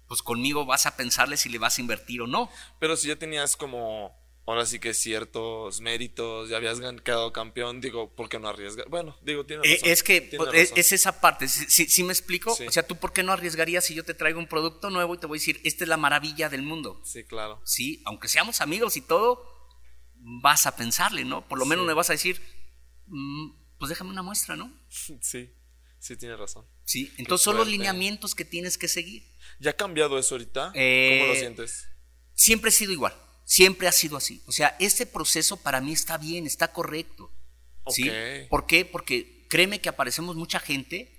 [0.08, 2.50] pues conmigo vas a pensarle si le vas a invertir o no.
[2.80, 4.16] Pero si ya tenías como
[4.48, 8.88] ahora sí que ciertos méritos, ya habías quedado campeón, digo, ¿por qué no arriesgar?
[8.88, 9.90] Bueno, digo, tiene eh, razón.
[9.90, 12.54] Es que pues, es, esa parte, ¿sí, me explico?
[12.54, 15.18] O sea, ¿tú por qué no arriesgarías si yo te traigo un producto nuevo y
[15.18, 17.02] te voy a decir, esta es la maravilla del mundo?
[17.04, 17.62] Sí, claro.
[17.66, 19.44] Sí, aunque seamos amigos y todo,
[20.16, 21.46] vas a pensarle, ¿no?
[21.46, 22.42] Por lo menos me vas a decir,
[23.08, 24.74] mm, pues déjame una muestra, ¿no?
[25.22, 25.52] Sí,
[26.00, 26.66] sí, tiene razón.
[26.86, 29.30] Sí, entonces son los lineamientos que tienes que seguir.
[29.60, 30.68] ¿Ya ha cambiado eso ahorita?
[30.68, 31.90] ¿Cómo lo eh, sientes?
[32.34, 33.27] Siempre he sido igual.
[33.48, 34.44] Siempre ha sido así.
[34.46, 37.32] O sea, ese proceso para mí está bien, está correcto.
[37.88, 38.12] ¿sí?
[38.50, 38.84] ¿Por qué?
[38.84, 41.14] Porque créeme que aparecemos mucha gente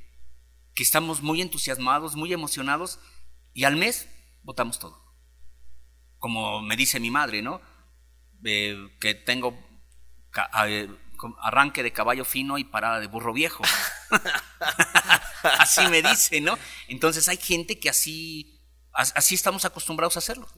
[0.74, 3.00] que estamos muy entusiasmados, muy emocionados
[3.54, 4.08] y al mes
[4.42, 5.02] votamos todo.
[6.18, 7.62] Como me dice mi madre, ¿no?
[8.42, 9.58] que tengo
[11.40, 13.64] arranque de caballo fino y parada de burro viejo.
[15.58, 16.58] así me dice, ¿no?
[16.88, 18.57] Entonces hay gente que así
[19.00, 20.48] Así estamos acostumbrados a hacerlo.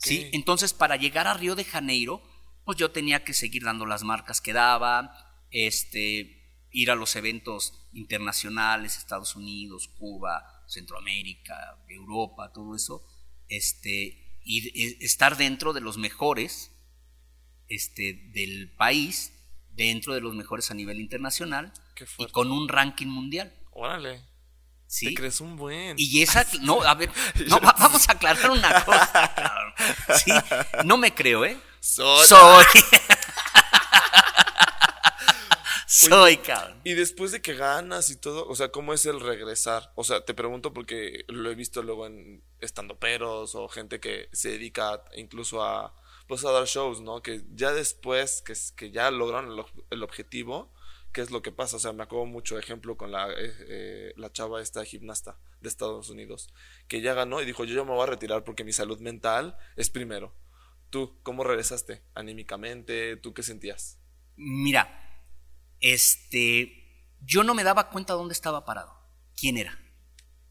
[0.00, 2.20] Sí, entonces para llegar a Río de Janeiro,
[2.64, 7.88] pues yo tenía que seguir dando las marcas que daba, este, ir a los eventos
[7.92, 13.06] internacionales, Estados Unidos, Cuba, Centroamérica, Europa, todo eso,
[13.48, 16.72] este, y e, estar dentro de los mejores
[17.68, 19.34] este, del país,
[19.70, 21.72] dentro de los mejores a nivel internacional
[22.18, 23.54] y con un ranking mundial.
[23.70, 24.31] Órale.
[25.00, 25.96] Te crees un buen.
[25.98, 27.10] Y esa, no, a ver,
[27.46, 29.74] no, vamos a aclarar una cosa, cabrón.
[30.22, 30.32] Sí,
[30.84, 31.58] no me creo, ¿eh?
[31.80, 32.26] Soy.
[32.26, 32.64] Soy.
[35.86, 36.80] Soy, cabrón.
[36.84, 39.92] Y después de que ganas y todo, o sea, ¿cómo es el regresar?
[39.94, 44.28] O sea, te pregunto porque lo he visto luego en estando peros o gente que
[44.32, 45.94] se dedica incluso a,
[46.28, 47.22] pues a dar shows, ¿no?
[47.22, 50.72] Que ya después que, que ya lograron el, el objetivo,
[51.12, 51.76] qué es lo que pasa.
[51.76, 55.68] O sea, me acuerdo mucho ejemplo con la, eh, eh, la chava esta gimnasta de
[55.68, 56.52] Estados Unidos,
[56.88, 59.56] que ya ganó y dijo, yo ya me voy a retirar porque mi salud mental
[59.76, 60.34] es primero.
[60.90, 63.16] ¿Tú cómo regresaste anímicamente?
[63.16, 63.98] ¿Tú qué sentías?
[64.36, 65.24] Mira,
[65.80, 68.92] este, yo no me daba cuenta dónde estaba parado.
[69.36, 69.78] ¿Quién era?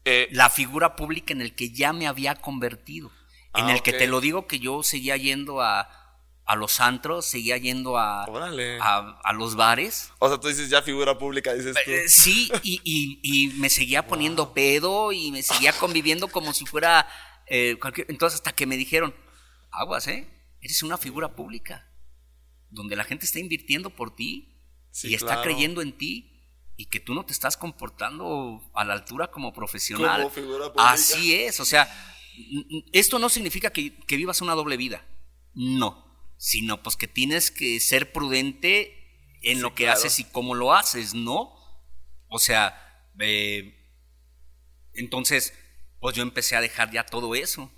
[0.04, 3.12] Eh, la figura pública en el que ya me había convertido.
[3.54, 6.01] En ah, el que te lo digo que yo seguía yendo a,
[6.44, 10.12] a los antros, seguía yendo a, a, los bares.
[10.18, 11.90] O sea, tú dices ya figura pública, dices tú.
[11.90, 17.08] Eh, sí, y, me seguía poniendo pedo y me seguía conviviendo como si fuera
[17.46, 18.10] eh, cualquier...
[18.10, 19.14] Entonces hasta que me dijeron,
[19.70, 20.28] aguas, ¿eh?
[20.60, 21.90] Eres una figura pública,
[22.70, 24.60] donde la gente está invirtiendo por ti
[25.02, 26.28] y está creyendo en ti
[26.76, 30.22] y que tú no te estás comportando a la altura como profesional.
[30.22, 30.90] Como figura pública.
[30.92, 31.88] Así es, o sea,
[32.92, 35.06] esto no significa que, que vivas una doble vida,
[35.54, 36.11] no
[36.42, 41.14] sino pues que tienes que ser prudente en lo que haces y cómo lo haces,
[41.14, 41.54] ¿no?
[42.26, 43.06] O sea,
[44.92, 45.54] entonces,
[46.00, 47.70] pues yo empecé a dejar ya todo eso,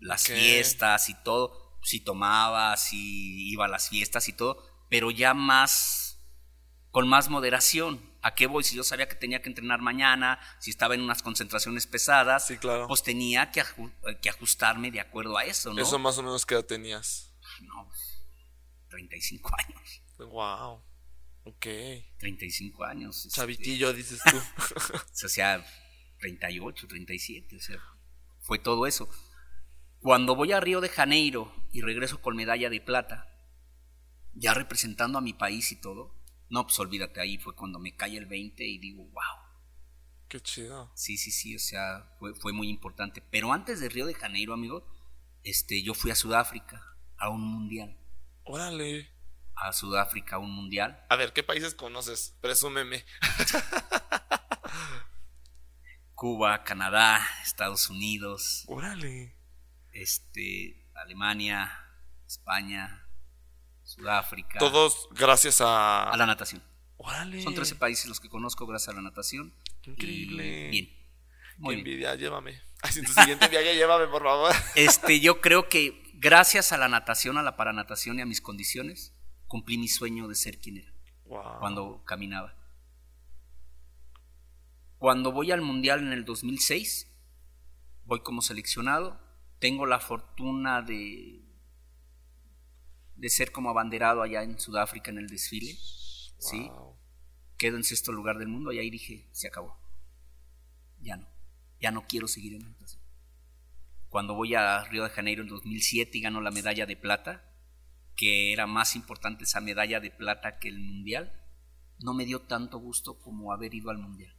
[0.00, 5.32] las fiestas y todo, si tomaba, si iba a las fiestas y todo, pero ya
[5.32, 6.18] más,
[6.90, 8.10] con más moderación.
[8.22, 8.64] ¿A qué voy?
[8.64, 12.58] Si yo sabía que tenía que entrenar mañana, si estaba en unas concentraciones pesadas, sí,
[12.58, 12.88] claro.
[12.88, 13.62] pues tenía que,
[14.20, 15.80] que ajustarme de acuerdo a eso, ¿no?
[15.80, 17.30] Eso más o menos que edad tenías.
[17.60, 17.90] No,
[19.00, 20.02] 35 años.
[20.18, 20.82] Wow.
[21.44, 21.66] Ok.
[22.18, 23.26] 35 años.
[23.26, 24.36] Este, Chavitillo, dices tú.
[25.26, 25.64] o sea,
[26.18, 27.56] 38, 37.
[27.56, 27.80] O sea,
[28.40, 29.08] fue todo eso.
[30.00, 33.26] Cuando voy a Río de Janeiro y regreso con medalla de plata,
[34.34, 36.14] ya representando a mi país y todo,
[36.48, 39.50] no, pues olvídate, ahí fue cuando me cae el 20 y digo, wow.
[40.28, 40.92] Qué chido.
[40.94, 43.22] Sí, sí, sí, o sea, fue, fue muy importante.
[43.30, 44.86] Pero antes de Río de Janeiro, amigo,
[45.42, 46.82] este, yo fui a Sudáfrica,
[47.18, 47.99] a un mundial.
[48.50, 49.08] Órale.
[49.54, 51.04] A Sudáfrica, un mundial.
[51.08, 52.36] A ver, ¿qué países conoces?
[52.40, 53.04] Presúmeme.
[56.14, 59.36] Cuba, Canadá, Estados Unidos, Órale.
[59.92, 61.72] este, Alemania,
[62.26, 63.06] España,
[63.84, 64.58] Sudáfrica.
[64.58, 66.10] Todos gracias a.
[66.10, 66.62] a la natación.
[66.96, 67.42] Órale.
[67.42, 69.54] Son 13 países los que conozco gracias a la natación.
[69.82, 70.66] Qué increíble.
[70.66, 70.86] Y bien.
[70.86, 71.86] Qué Muy bien.
[71.86, 72.60] envidia, llévame.
[72.82, 74.54] Ay, en tu siguiente viaje, llévame, por favor.
[74.74, 79.14] Este, yo creo que gracias a la natación, a la paranatación y a mis condiciones,
[79.46, 80.92] cumplí mi sueño de ser quien era
[81.24, 81.58] Wow.
[81.60, 82.56] cuando caminaba.
[84.98, 87.10] Cuando voy al mundial en el 2006,
[88.04, 89.18] voy como seleccionado.
[89.58, 91.46] Tengo la fortuna de
[93.16, 95.74] de ser como abanderado allá en Sudáfrica en el desfile.
[96.38, 96.70] Sí,
[97.58, 99.78] quedo en sexto lugar del mundo y ahí dije, se acabó.
[101.00, 101.28] Ya no,
[101.80, 102.99] ya no quiero seguir en natación.
[104.10, 107.44] Cuando voy a Río de Janeiro en 2007 y gano la medalla de plata,
[108.16, 111.32] que era más importante esa medalla de plata que el mundial,
[112.00, 114.34] no me dio tanto gusto como haber ido al mundial,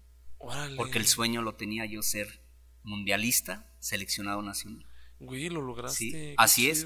[0.75, 2.43] porque el sueño lo tenía yo ser
[2.83, 4.85] mundialista, seleccionado nacional.
[5.19, 5.97] Güey, lo lograste.
[5.97, 6.85] Sí, así es.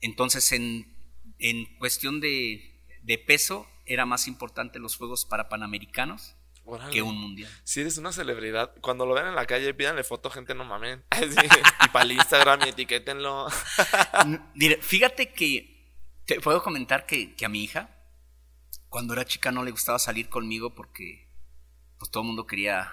[0.00, 0.94] Entonces, en,
[1.38, 6.36] en cuestión de, de peso, era más importante los Juegos para Panamericanos
[6.90, 7.50] Que un mundial.
[7.64, 11.04] Si eres una celebridad, cuando lo vean en la calle, pídanle foto, gente, no mamen.
[11.84, 13.46] Y para el Instagram y etiquétenlo.
[14.80, 17.90] Fíjate que te puedo comentar que, que a mi hija,
[18.88, 21.32] cuando era chica, no le gustaba salir conmigo porque
[21.98, 22.92] pues todo el mundo quería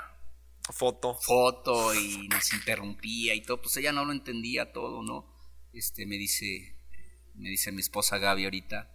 [0.71, 1.15] Foto.
[1.15, 3.61] foto y nos interrumpía y todo.
[3.61, 5.29] Pues ella no lo entendía todo, ¿no?
[5.73, 6.77] Este me dice,
[7.35, 8.89] me dice mi esposa Gaby ahorita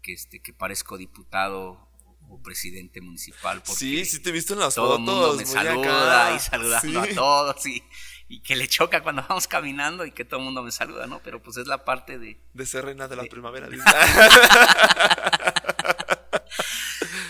[0.00, 1.87] que este que parezco diputado
[2.28, 3.58] o presidente municipal.
[3.62, 5.14] Porque Sí, sí te he visto en las todo el fotos.
[5.14, 6.36] mundo me saluda acá.
[6.36, 7.10] y saludando Sí.
[7.10, 7.82] a todos y,
[8.28, 11.20] y que le choca cuando vamos caminando y que todo el mundo me saluda, ¿no?
[11.22, 12.40] Pero pues es la parte de...
[12.54, 13.68] De ser reina de la primavera.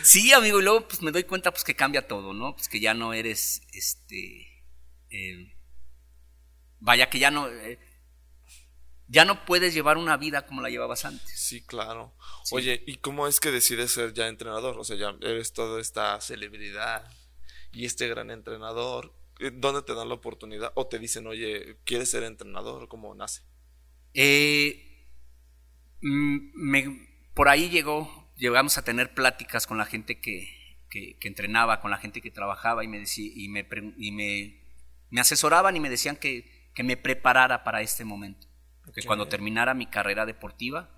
[0.03, 2.55] Sí, amigo, y luego pues me doy cuenta pues que cambia todo, ¿no?
[2.55, 4.65] Pues que ya no eres, este...
[5.11, 5.55] eh,
[6.81, 7.47] vaya, que ya no...
[7.49, 7.79] eh,
[9.09, 11.31] ya no puedes llevar una vida como la llevabas antes.
[11.41, 12.15] Sí, claro.
[12.45, 12.55] Sí.
[12.55, 14.79] Oye, ¿y cómo es que decides ser ya entrenador?
[14.79, 17.11] O sea, ya eres toda esta celebridad
[17.73, 19.15] y este gran entrenador.
[19.41, 20.73] Eh, ¿Dónde te dan la oportunidad?
[20.75, 22.89] O te dicen, oye, ¿quieres ser entrenador?
[22.89, 23.43] ¿Cómo nace?
[24.15, 25.07] Eh,
[26.01, 30.49] mm, me- por ahí llegó, llegamos a tener pláticas con la gente que,
[30.91, 33.67] que- que entrenaba, con la gente que trabajaba y me, decí- y me,
[33.97, 34.61] y me,
[35.11, 38.48] me asesoraban y me decían que, que me preparara para este momento.
[38.95, 40.91] Que cuando terminara mi carrera deportiva,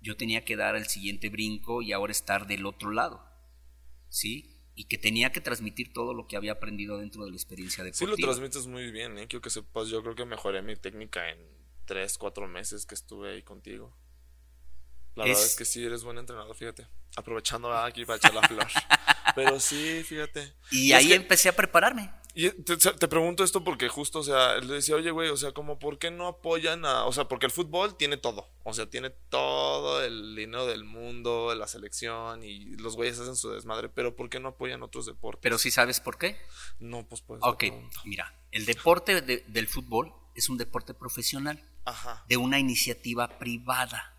[0.00, 3.24] yo tenía que dar el siguiente brinco y ahora estar del otro lado.
[4.08, 4.50] ¿Sí?
[4.76, 7.90] Y que tenía que transmitir todo lo que había aprendido dentro de la experiencia Sí,
[7.90, 8.28] deportiva.
[8.28, 9.26] lo transmites muy bien, ¿eh?
[9.28, 11.38] Quiero que sepas, yo creo que mejoré mi técnica en
[11.84, 13.96] tres, cuatro meses que estuve ahí contigo.
[15.14, 16.88] La verdad Es- es que sí, eres buen entrenador, fíjate.
[17.16, 18.66] Aprovechando aquí para echar la flor.
[19.36, 20.52] Pero sí, fíjate.
[20.72, 22.10] y es ahí que- empecé a prepararme.
[22.36, 25.52] Y te, te pregunto esto porque justo, o sea, le decía, oye, güey, o sea,
[25.52, 27.04] como, ¿por qué no apoyan a...?
[27.04, 28.48] O sea, porque el fútbol tiene todo.
[28.64, 33.50] O sea, tiene todo el dinero del mundo, la selección y los güeyes hacen su
[33.50, 33.88] desmadre.
[33.88, 35.40] Pero ¿por qué no apoyan otros deportes?
[35.42, 36.36] Pero sí sabes por qué.
[36.80, 37.40] No, pues pues.
[37.44, 37.64] Ok,
[38.04, 42.24] mira, el deporte de- del fútbol es un deporte profesional, Ajá.
[42.28, 44.13] de una iniciativa privada.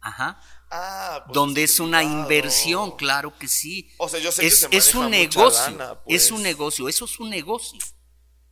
[0.00, 3.90] Ajá, Ah, pues donde es una inversión, claro que sí.
[3.98, 6.30] O sea, yo sé que es, se es un negocio, lana, es pues.
[6.30, 7.78] un negocio, eso es un negocio,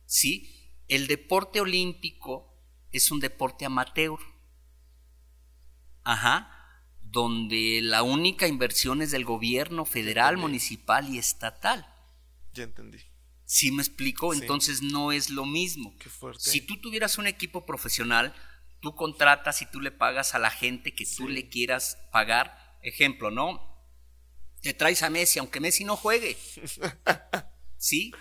[0.05, 0.49] ¿sí?
[0.87, 2.53] El deporte olímpico
[2.91, 4.17] es un deporte amateur,
[6.03, 6.51] ajá,
[7.01, 10.41] donde la única inversión es del gobierno federal, Entendí.
[10.41, 11.87] municipal y estatal.
[12.53, 12.99] Ya entendí.
[13.45, 14.33] ¿Sí me explico?
[14.33, 14.41] Sí.
[14.41, 15.95] Entonces no es lo mismo.
[15.99, 16.49] Qué fuerte.
[16.49, 18.33] Si tú tuvieras un equipo profesional,
[18.79, 21.33] tú contratas y tú le pagas a la gente que tú Sí.
[21.33, 22.77] le quieras pagar.
[22.83, 23.75] Ejemplo, ¿no?
[24.61, 26.37] Te traes a Messi, aunque Messi no juegue.
[27.77, 28.11] ¿Sí?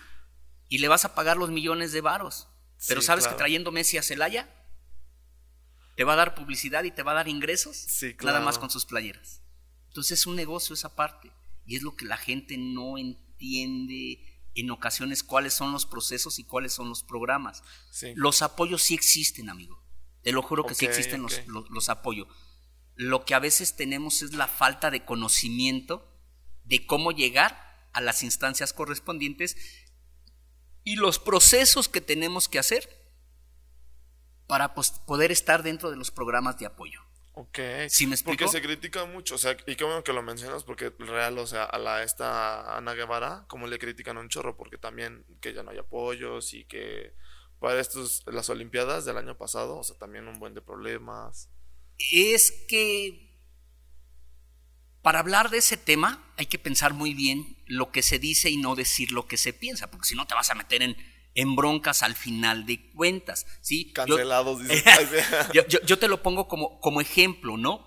[0.69, 2.49] Y le vas a pagar los millones de varos.
[2.89, 3.37] Pero Sí, ¿sabes claro.
[3.37, 4.53] que trayendo Messi a Celaya
[5.97, 7.77] te va a dar publicidad y te va a dar ingresos?
[7.77, 8.61] Sí, Nada más claro.
[8.61, 9.43] con sus playeras.
[9.89, 11.33] Entonces es un negocio esa parte.
[11.65, 14.21] Y es lo que la gente no entiende
[14.55, 17.63] en ocasiones cuáles son los procesos y cuáles son los programas.
[17.91, 18.13] Sí.
[18.15, 19.76] Los apoyos sí existen, amigo.
[20.27, 22.27] Te lo juro que sí existen los- los, los apoyos.
[22.97, 26.13] Lo que a veces tenemos es la falta de conocimiento
[26.65, 29.57] de cómo llegar a las instancias correspondientes
[30.83, 32.89] y los procesos que tenemos que hacer
[34.49, 37.01] para pues, poder estar dentro de los programas de apoyo.
[37.35, 37.61] Ok.
[37.89, 38.45] ¿Sí me explico?
[38.45, 41.47] Porque se critica mucho, o sea, y qué bueno que lo mencionas, porque real, o
[41.47, 45.63] sea, a la esta Ana Guevara, como le critican un chorro, porque también que ya
[45.63, 47.15] no hay apoyos y que
[47.61, 51.49] para estos, las Olimpiadas del año pasado, o sea, también un buen de problemas.
[52.13, 53.23] Es que
[55.03, 58.57] para hablar de ese tema hay que pensar muy bien lo que se dice y
[58.57, 60.97] no decir lo que se piensa, porque si no te vas a meter en,
[61.35, 63.47] en broncas al final de cuentas.
[63.63, 63.87] ¿sí?
[63.89, 64.85] Yo- Cancelados, dice.
[65.55, 67.87] yo, yo- yo te lo pongo como, como ejemplo, ¿no?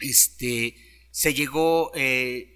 [0.00, 0.76] Este,
[1.12, 2.55] se llegó, eh,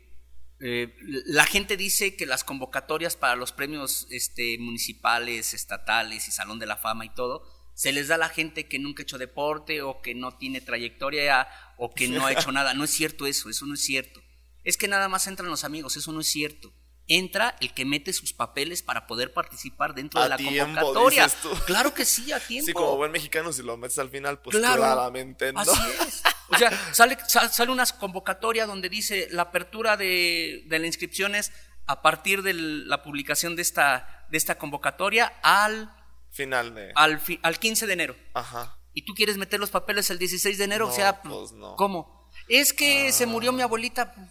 [0.61, 0.95] eh,
[1.27, 6.67] la gente dice que las convocatorias para los premios este, municipales, estatales y Salón de
[6.67, 7.43] la Fama y todo,
[7.75, 10.61] se les da a la gente que nunca ha hecho deporte o que no tiene
[10.61, 12.75] trayectoria o que no ha hecho nada.
[12.75, 14.21] No es cierto eso, eso no es cierto.
[14.63, 16.75] Es que nada más entran los amigos, eso no es cierto.
[17.09, 21.25] Entra el que mete sus papeles para poder participar dentro A de la tiempo, convocatoria.
[21.25, 21.51] dices tú.
[21.67, 22.67] Claro que sí, a tiempo.
[22.67, 25.59] Sí, como buen mexicano, si lo metes al final, pues Claro, claramente no.
[25.61, 25.73] Así
[26.07, 26.23] es.
[26.51, 31.35] O sea, sale, sal- sale una convocatoria donde dice la apertura de, de la inscripción
[31.35, 31.53] es
[31.87, 35.93] a partir de la publicación de esta, de esta convocatoria al,
[36.31, 36.93] Final de.
[36.95, 38.17] al, fi- al 15 de enero.
[38.35, 38.77] Aja.
[38.95, 41.75] Y tú quieres meter los papeles el 16 de enero, o sea, pues no.
[41.75, 42.29] ¿cómo?
[42.49, 44.29] Es que se murió mi abuelita, pues,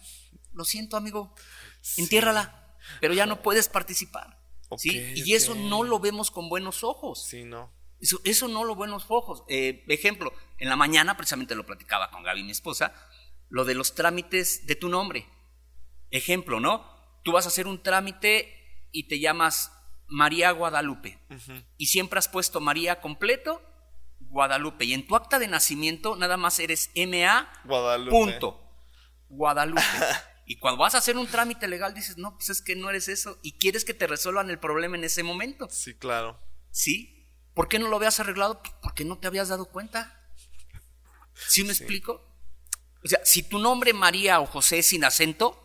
[0.54, 1.34] lo siento, amigo,
[1.82, 2.02] Sí.
[2.02, 2.59] entiérrala,
[3.00, 4.38] pero ya no puedes participar.
[4.76, 5.12] ¿sí?
[5.16, 7.26] Y eso no lo vemos con buenos ojos.
[7.26, 7.72] Sí, no.
[8.00, 9.44] Eso, eso no lo buenos ojos.
[9.48, 12.94] Eh, ejemplo, en la mañana precisamente lo platicaba con Gaby, mi esposa,
[13.48, 15.26] lo de los trámites de tu nombre.
[16.10, 16.86] Ejemplo, ¿no?
[17.22, 19.72] Tú vas a hacer un trámite y te llamas
[20.06, 21.18] María Guadalupe.
[21.76, 23.62] Y siempre has puesto María completo,
[24.18, 24.84] Guadalupe.
[24.84, 28.10] Y en tu acta de nacimiento nada más eres MA Guadalupe.
[28.10, 28.60] punto.
[29.28, 29.82] Guadalupe.
[30.50, 33.06] Y cuando vas a hacer un trámite legal dices, no, pues es que no eres
[33.06, 33.38] eso.
[33.40, 35.68] Y quieres que te resuelvan el problema en ese momento.
[35.70, 36.40] Sí, claro.
[36.72, 37.24] ¿Sí?
[37.54, 38.60] ¿Por qué no lo habías arreglado?
[38.60, 40.28] Pues porque no te habías dado cuenta.
[41.46, 42.20] ¿Sí me explico?
[43.04, 45.56] O sea, si tu nombre María o José es sin acento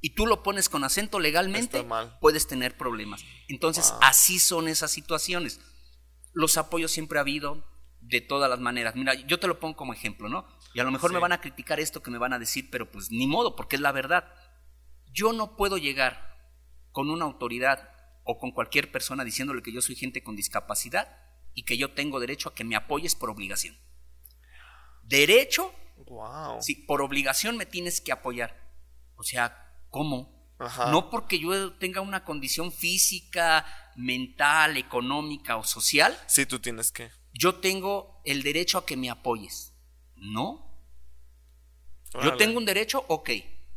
[0.00, 1.84] y tú lo pones con acento legalmente,
[2.20, 3.24] puedes tener problemas.
[3.48, 3.98] Entonces, Wow.
[4.02, 5.58] así son esas situaciones.
[6.32, 7.64] Los apoyos siempre ha habido
[8.02, 8.94] de todas las maneras.
[8.94, 10.46] Mira, yo te lo pongo como ejemplo, ¿no?
[10.74, 11.14] Y a lo mejor Sí.
[11.14, 13.76] me van a criticar esto que me van a decir, pero pues ni modo, porque
[13.76, 14.32] es la verdad.
[15.12, 16.36] Yo no puedo llegar
[16.92, 17.90] con una autoridad
[18.24, 21.16] o con cualquier persona diciéndole que yo soy gente con discapacidad
[21.54, 23.76] y que yo tengo derecho a que me apoyes por obligación.
[25.02, 25.72] Derecho,
[26.06, 26.60] Wow.
[26.62, 28.56] sí, por obligación me tienes que apoyar.
[29.16, 30.36] O sea, ¿cómo?
[30.58, 30.90] Ajá.
[30.90, 33.64] No porque yo tenga una condición física,
[33.96, 37.10] mental, económica o social, Sí, tú tienes que.
[37.32, 39.74] yo tengo el derecho a que me apoyes.
[40.20, 40.68] No,
[42.22, 43.30] yo tengo un derecho, ok,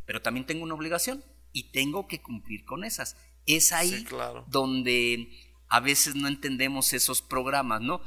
[0.05, 3.17] pero también tengo una obligación y tengo que cumplir con esas.
[3.45, 4.45] Es ahí Sí, claro.
[4.47, 5.29] donde
[5.67, 8.01] a veces no entendemos esos programas, ¿no?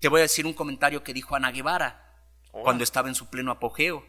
[0.00, 2.04] Te voy a decir un comentario que dijo Ana Guevara
[2.50, 4.04] cuando estaba en su pleno apogeo.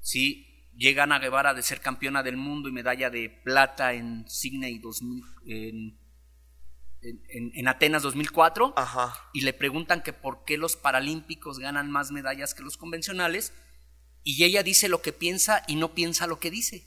[0.00, 4.78] Sí, llega Ana Guevara de ser campeona del mundo y medalla de plata en Sydney
[4.78, 5.98] 2000, en,
[7.02, 9.28] en- en- en Atenas 2004 Ajá.
[9.32, 13.52] y le preguntan que por qué los paralímpicos ganan más medallas que los convencionales
[14.24, 16.86] y ella dice lo que piensa y no piensa lo que dice.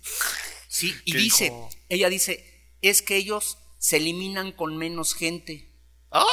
[0.67, 1.53] Sí, y ¿Qué dice,
[1.89, 5.71] ella dice, es que ellos se eliminan con menos gente.
[6.11, 6.23] ¡Ah!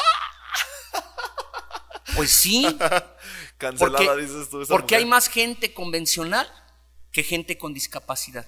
[2.16, 2.64] Pues sí,
[3.58, 4.60] Cancelada, porque, dices tú.
[4.62, 6.46] esa porque hay más gente convencional
[7.10, 8.46] que gente con discapacidad.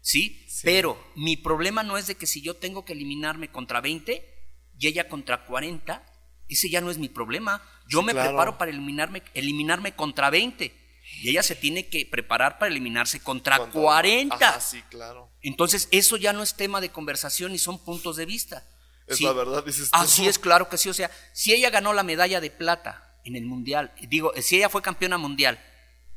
[0.00, 0.44] ¿Sí?
[0.48, 0.60] Sí.
[0.62, 4.35] Pero mi problema no es de que si yo tengo que eliminarme contra 20
[4.78, 6.04] y ella contra 40,
[6.48, 7.62] ese ya no es mi problema.
[7.88, 8.30] Yo Sí, me claro.
[8.30, 10.74] preparo para eliminarme, eliminarme contra 20
[11.22, 14.34] y ella se tiene que preparar para eliminarse contra, Contra- 40.
[14.36, 15.30] Ajá, sí, claro.
[15.40, 18.66] Entonces, eso ya no es tema de conversación y son puntos de vista.
[19.06, 19.24] Es Sí.
[19.24, 19.96] la verdad, dices tú.
[19.98, 20.88] Así es, claro que sí.
[20.88, 24.68] O sea, si ella ganó la medalla de plata en el mundial, digo, si ella
[24.68, 25.60] fue campeona mundial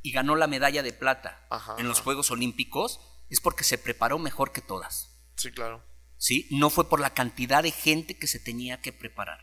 [0.01, 2.05] y ganó la medalla de plata Ajá, en los ajá.
[2.05, 5.11] Juegos Olímpicos, es porque se preparó mejor que todas.
[5.35, 5.83] Sí, claro.
[6.19, 6.47] ¿Sí?
[6.51, 9.39] No fue por la cantidad de gente que se tenía que preparar.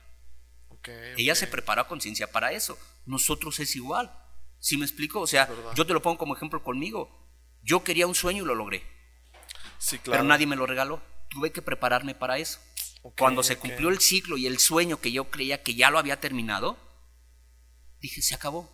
[0.68, 2.78] Ok, Ella se preparó a conciencia para eso.
[3.06, 4.14] Nosotros es igual.
[4.60, 5.20] ¿Sí me explico?
[5.20, 7.10] O sea, yo te lo pongo como ejemplo conmigo.
[7.62, 8.85] Yo quería un sueño y lo logré,
[9.79, 10.18] Sí, claro.
[10.18, 11.02] pero nadie me lo regaló.
[11.31, 12.60] Tuve que prepararme para eso.
[13.02, 15.98] Ok, Cuando se cumplió el ciclo y el sueño que yo creía que ya lo
[15.98, 16.77] había terminado,
[18.00, 18.70] dije, se acabó.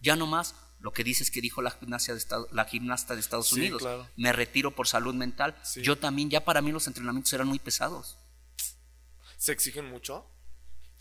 [0.00, 0.54] Ya no más.
[0.80, 3.82] Lo que dices que dijo la, gimnasia de Estado- la gimnasta de Estados Sí, Unidos.
[3.82, 4.08] claro.
[4.16, 5.54] Me retiro por salud mental.
[5.62, 5.82] Sí.
[5.82, 8.16] Yo también, ya para mí los entrenamientos eran muy pesados.
[9.36, 10.26] ¿Se exigen mucho?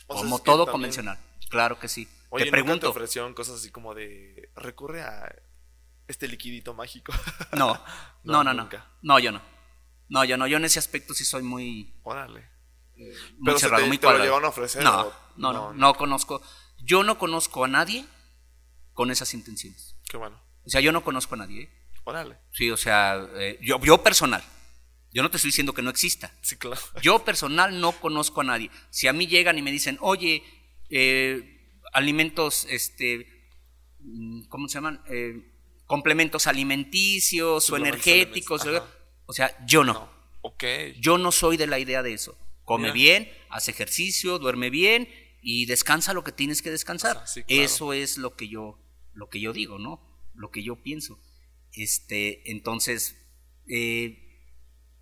[0.07, 1.19] O como es todo también- convencional.
[1.49, 2.07] Claro que sí.
[2.30, 2.88] Oye, te ¿nunca pregunto.
[2.88, 4.51] te ofrecieron cosas así como de.
[4.55, 5.34] Recurre a
[6.07, 7.11] este liquidito mágico.
[7.53, 7.84] No, No,
[8.23, 8.63] no, no, no.
[8.63, 8.86] nunca.
[9.01, 9.41] No, yo no.
[10.09, 10.45] No, yo no.
[10.47, 12.47] Yo en ese aspecto sí soy muy, Órale.
[12.95, 13.13] muy
[13.45, 15.93] Pero cerrado, te- muy te lo llegaron a ofrecer, no, no, no, no.
[15.95, 16.41] conozco.
[16.80, 18.05] Yo no conozco a nadie
[19.00, 19.95] con esas intenciones.
[20.10, 20.38] Qué bueno.
[20.66, 21.62] O sea, yo no conozco a nadie.
[21.62, 21.70] ¿eh?
[22.04, 22.36] Órale.
[22.52, 24.43] Sí, o sea, eh, yo, yo personal.
[25.14, 26.36] Yo no te estoy diciendo que no exista.
[26.41, 26.82] Sí, claro.
[27.02, 28.70] Yo personal no conozco a nadie.
[28.89, 30.43] Si a mí llegan y me dicen, oye,
[30.89, 33.26] eh, alimentos, este,
[34.00, 35.02] mm, ¿cómo se llaman?
[35.10, 35.50] Eh,
[35.86, 38.68] complementos alimenticios o energéticos.
[39.28, 39.93] O sea, yo no.
[39.93, 40.10] No.
[40.41, 40.66] Ok.
[41.00, 42.38] Yo no soy de la idea de eso.
[42.66, 42.93] Come Mira.
[42.93, 45.08] bien, hace ejercicio, duerme bien
[45.41, 47.22] y descansa lo que tienes que descansar.
[47.24, 47.64] Ah, sí, claro.
[47.64, 48.78] Eso es lo que yo,
[49.20, 50.01] lo que yo digo, ¿no?
[50.34, 51.20] Lo que yo pienso.
[51.74, 53.15] Este, entonces,
[53.67, 54.26] eh,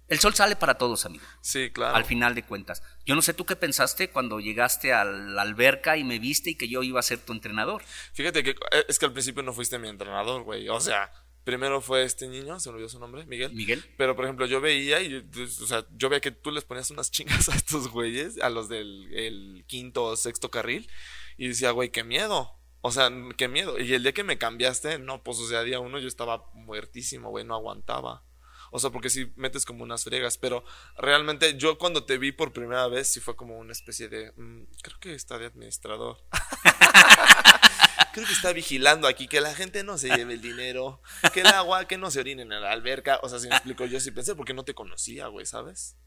[0.07, 1.23] el sol sale para todos, amigo.
[1.41, 1.95] Sí, claro.
[1.95, 2.81] Al final de cuentas.
[3.05, 6.55] Yo no sé tú qué pensaste cuando llegaste a la alberca y me viste y
[6.55, 7.83] que yo iba a ser tu entrenador.
[8.13, 10.67] Fíjate que eh, es que al principio no fuiste mi entrenador, güey.
[10.69, 11.11] O sea,
[11.43, 13.53] primero fue este niño, se me olvidó su nombre, Miguel.
[13.53, 13.85] Miguel.
[13.97, 16.89] Pero, por ejemplo, yo veía y, pues, o sea, yo veía que tú les ponías
[16.89, 20.89] unas chingas a estos güeyes, a los del el quinto o sexto carril,
[21.37, 22.56] y decía, güey, qué miedo.
[22.87, 23.77] O sea, qué miedo.
[23.77, 27.29] Y el día que me cambiaste, no, pues, o sea, día uno yo estaba muertísimo,
[27.29, 28.23] güey, no aguantaba.
[28.71, 30.63] O sea, porque sí metes como unas fregas, pero
[30.97, 34.63] realmente yo cuando te vi por primera vez sí fue como una especie de, mm,
[34.81, 36.17] creo que está de administrador.
[38.13, 41.47] Creo que está vigilando aquí que la gente no se lleve el dinero, que el
[41.47, 43.19] agua, que no se orine en la alberca.
[43.21, 45.97] O sea, si me explico, yo sí pensé porque no te conocía, güey, ¿sabes?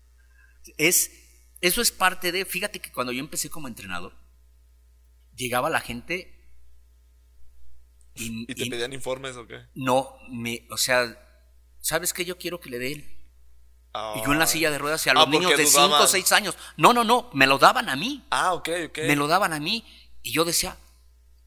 [0.76, 1.12] Es,
[1.60, 4.16] eso es parte de, fíjate que cuando yo empecé como entrenador,
[5.36, 6.39] llegaba la gente
[8.20, 9.60] y, ¿Y te y pedían informes o qué?
[9.74, 11.16] no me, o sea,
[11.80, 12.24] ¿sabes qué?
[12.24, 13.16] Yo quiero que le dé él.
[14.16, 15.80] Y yo en la silla de ruedas y a Ah, los porque niños de 5
[15.80, 16.08] o dudaban.
[16.08, 16.56] 6 años.
[16.76, 18.24] No, no, no, me lo daban a mí.
[18.30, 18.98] Ah, ok, ok.
[18.98, 19.84] Me lo daban a mí.
[20.22, 20.76] Y yo decía,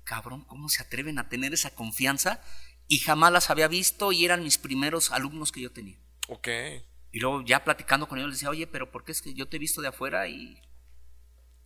[0.03, 2.41] cabrón, ¿cómo se atreven a tener esa confianza?
[2.89, 5.97] Y jamás las había visto y eran mis primeros alumnos que yo tenía.
[6.28, 6.49] Ok.
[7.13, 9.47] Y luego ya platicando con ellos les decía, oye, pero ¿por qué es que yo
[9.47, 10.59] te he visto de afuera y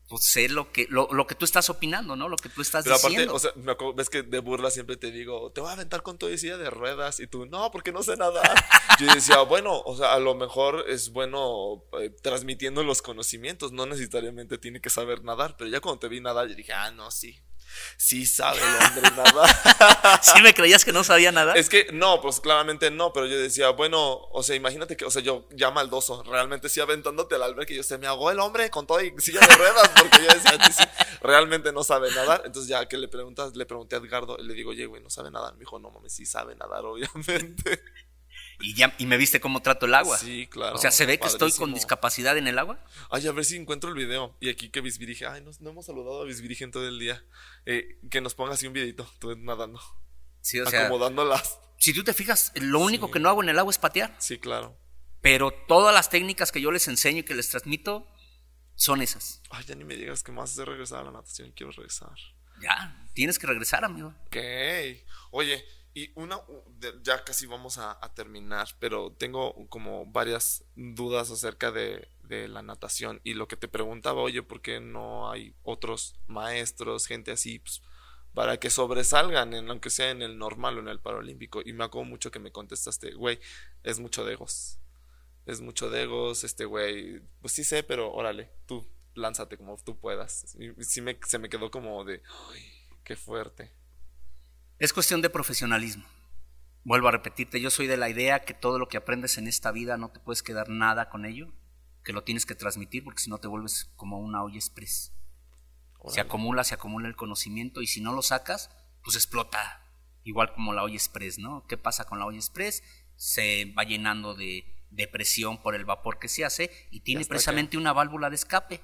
[0.07, 2.29] pues sé lo que, lo, lo que tú estás opinando, ¿no?
[2.29, 3.33] Lo que tú estás Pero aparte, diciendo.
[3.35, 6.01] o sea, me acuerdo- ves que de burla siempre te digo, te voy a aventar
[6.03, 7.19] con y silla de ruedas.
[7.19, 8.41] Y tú, no, porque no sé nada.
[8.99, 13.71] Yo decía, bueno, o sea, a lo mejor es bueno eh, transmitiendo los conocimientos.
[13.71, 15.55] No necesariamente tiene que saber nadar.
[15.57, 17.39] Pero ya cuando te vi nadar, yo dije, ah, no, sí.
[17.97, 20.22] Sí sabe el hombre nadar.
[20.24, 21.53] ¿Sí me creías que no sabía nada?
[21.55, 25.11] Es que no, pues claramente no, pero yo decía, bueno, o sea, imagínate que, o
[25.11, 28.70] sea, yo ya maldoso, realmente sí aventándote al albergue, yo se me ahogó el hombre
[28.70, 30.84] con todo y silla de ruedas, porque yo decía, "Sí, sí,
[31.22, 32.43] realmente no sabe nadar.
[32.45, 35.32] Entonces ya que le preguntas, le pregunté a Edgardo, le digo, oye, güey, no sabe
[35.32, 35.53] nadar.
[35.53, 37.82] Me dijo, no mames, sí sabe nadar, obviamente.
[38.59, 40.17] Y, ya, y me viste cómo trato el agua.
[40.17, 40.75] Sí, claro.
[40.75, 42.83] O sea, ¿se ve que estoy con discapacidad en el agua?
[43.11, 44.35] Ay, a ver si encuentro el video.
[44.39, 46.97] Y aquí que Bisbiri dije, ay, no, no hemos saludado a Bisbiri en todo el
[46.99, 47.23] día.
[47.65, 49.79] Eh, que nos ponga así un videito, tú nadando,
[50.41, 51.59] Sí, o sea, acomodándolas.
[51.77, 54.15] si tú te fijas, lo único que no hago en el agua es patear.
[54.17, 54.77] Sí, claro.
[55.21, 58.07] Pero todas las técnicas que yo les enseño y que les transmito
[58.75, 59.41] son esas.
[59.49, 62.15] Ay, ya ni me digas que a hacer regresar a la natación, quiero regresar.
[62.61, 64.13] Ya, tienes que regresar, amigo.
[64.27, 64.37] Ok.
[65.31, 65.65] Oye,
[65.97, 66.39] y una,
[67.01, 73.19] ya casi vamos a, terminar, pero tengo como varias dudas acerca de, de la natación
[73.23, 77.81] y lo que te preguntaba, oye, ¿por qué no hay otros maestros, gente así, pues,
[78.35, 81.63] para que sobresalgan, en, aunque sea en el normal o en el paralímpico?
[81.65, 83.39] Y me acuerdo mucho que me contestaste, güey,
[83.81, 84.77] es mucho de egos.
[85.47, 89.99] Es mucho de egos, este güey, pues sí sé, pero órale, tú lánzate como tú
[89.99, 90.55] puedas.
[90.59, 92.21] Y sí me, se me quedó como de,
[92.51, 92.61] ay,
[93.03, 93.76] qué fuerte.
[94.80, 96.05] Es cuestión de profesionalismo.
[96.84, 99.71] Vuelvo a repetirte, yo soy de la idea que todo lo que aprendes en esta
[99.71, 101.51] vida no te puedes quedar nada con ello,
[102.03, 105.13] que lo tienes que transmitir porque si no te vuelves como una olla express.
[106.09, 108.69] Se acumula, se acumula el conocimiento y si no lo sacas,
[109.03, 109.82] pues explota.
[110.23, 111.65] Igual como la olla express, ¿no?
[111.65, 112.84] ¿Qué pasa con la olla express?
[113.15, 117.78] Se va llenando de, de presión por el vapor que se hace y tiene precisamente
[117.78, 118.82] una válvula de escape.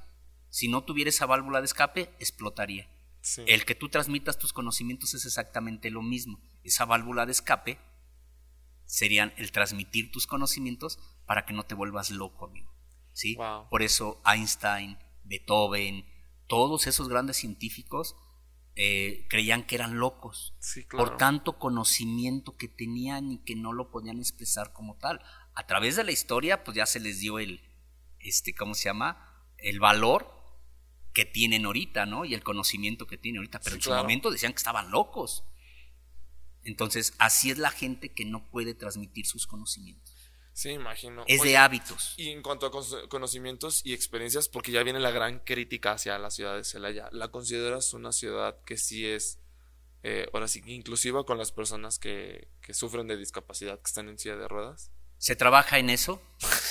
[0.50, 2.90] Si no tuviera esa válvula de escape, explotaría.
[3.24, 3.44] Sí.
[3.48, 6.42] El que tú transmitas tus conocimientos es exactamente lo mismo.
[6.62, 7.80] Esa válvula de escape
[8.86, 12.70] serían el transmitir tus conocimientos para que no te vuelvas loco, amigo.
[13.14, 13.36] ¿Sí?
[13.38, 13.70] Wow.
[13.70, 16.06] Por eso Einstein, Beethoven,
[16.48, 18.18] todos esos grandes científicos
[18.76, 21.06] eh, creían que eran locos Sí, claro.
[21.06, 25.22] por tanto conocimiento que tenían y que no lo podían expresar como tal.
[25.54, 27.62] A través de la historia, pues ya se les dio el,
[28.20, 29.48] este, ¿cómo se llama?
[29.58, 30.43] El valor
[31.14, 32.26] que tienen ahorita, ¿no?
[32.26, 33.60] Y el conocimiento que tienen ahorita.
[33.60, 34.04] Pero Sí, en su claro.
[34.04, 35.44] momento decían que estaban locos.
[36.64, 40.14] Entonces, así es la gente que no puede transmitir sus conocimientos.
[40.54, 41.24] Sí, imagino.
[41.28, 42.14] Es Oye, de hábitos.
[42.18, 46.30] Y en cuanto a conocimientos y experiencias, porque ya viene la gran crítica hacia la
[46.30, 49.40] ciudad de Celaya, ¿la consideras una ciudad que sí es,
[50.04, 54.20] eh, ahora sí, inclusiva con las personas que, que sufren de discapacidad, que están en
[54.20, 54.92] silla de ruedas?
[55.18, 56.22] Se trabaja en eso.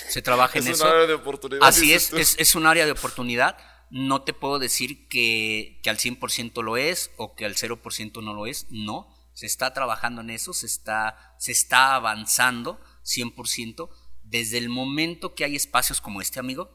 [0.08, 0.84] Se trabaja en Es eso.
[0.84, 1.60] un área de oportunidad.
[1.66, 3.58] Así es, es, es un área de oportunidad.
[3.92, 8.32] No te puedo decir que, que al 100% lo es o que al 0% no
[8.32, 9.14] lo es, no.
[9.34, 13.90] Se está trabajando en eso, se está, se está avanzando 100%
[14.22, 16.70] desde el momento que hay espacios como este, amigo,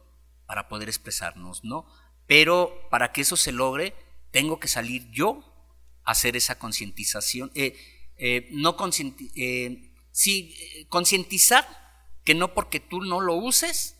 [0.45, 1.87] para poder expresarnos, ¿no?
[2.27, 3.95] Pero para que eso se logre,
[4.31, 5.43] tengo que salir yo
[6.03, 7.51] a hacer esa concientización.
[7.55, 7.75] Eh,
[8.17, 8.75] eh, no
[9.35, 11.67] eh, sí, eh, concientizar
[12.23, 13.95] que no porque tú no lo uses,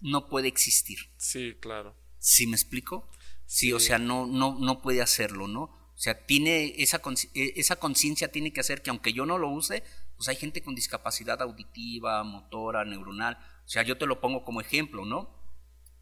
[0.00, 0.98] no puede existir.
[1.16, 1.96] Sí, claro.
[2.26, 3.08] ¿Sí me explico?
[3.44, 5.62] Sí, o sea, no, no, no puede hacerlo, ¿no?
[5.62, 7.00] O sea, tiene esa,
[7.34, 9.84] eh, esa conciencia tiene que hacer que aunque yo no lo use,
[10.16, 13.38] pues hay gente con discapacidad auditiva, motora, neuronal.
[13.64, 15.40] O sea, yo te lo pongo como ejemplo, ¿no?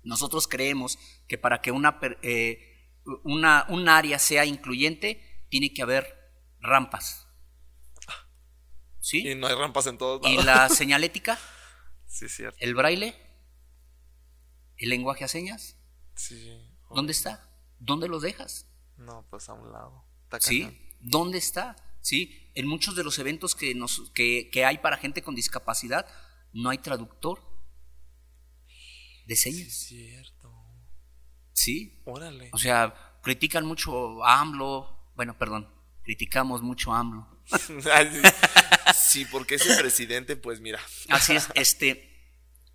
[0.02, 0.98] Nosotros creemos
[1.28, 6.06] que para que una, eh, una, un área sea incluyente, tiene que haber
[6.58, 7.28] rampas.
[8.98, 9.28] ¿Sí?
[9.28, 10.42] Y no hay rampas en todos lados.
[10.42, 11.38] ¿Y la señalética?
[12.06, 12.56] sí, cierto.
[12.60, 13.14] ¿El braille?
[14.78, 15.83] ¿El lenguaje a señas?
[16.14, 16.58] Sí.
[16.94, 17.48] ¿Dónde está?
[17.78, 18.66] ¿Dónde los dejas?
[18.96, 20.04] No, pues a un lado.
[20.40, 20.68] ¿Sí?
[21.00, 21.76] ¿Dónde está?
[22.00, 22.50] ¿Sí?
[22.54, 26.06] En muchos de los eventos que, nos, que, que hay para gente con discapacidad,
[26.52, 27.42] no hay traductor
[29.26, 29.72] de señas.
[29.72, 30.52] Sí, cierto.
[31.52, 32.02] ¿Sí?
[32.04, 32.50] Órale.
[32.52, 35.12] O sea, critican mucho a AMLO.
[35.16, 37.34] Bueno, perdón, criticamos mucho a AMLO.
[38.94, 40.80] sí, porque ese presidente, pues mira.
[41.08, 42.10] Así es, este.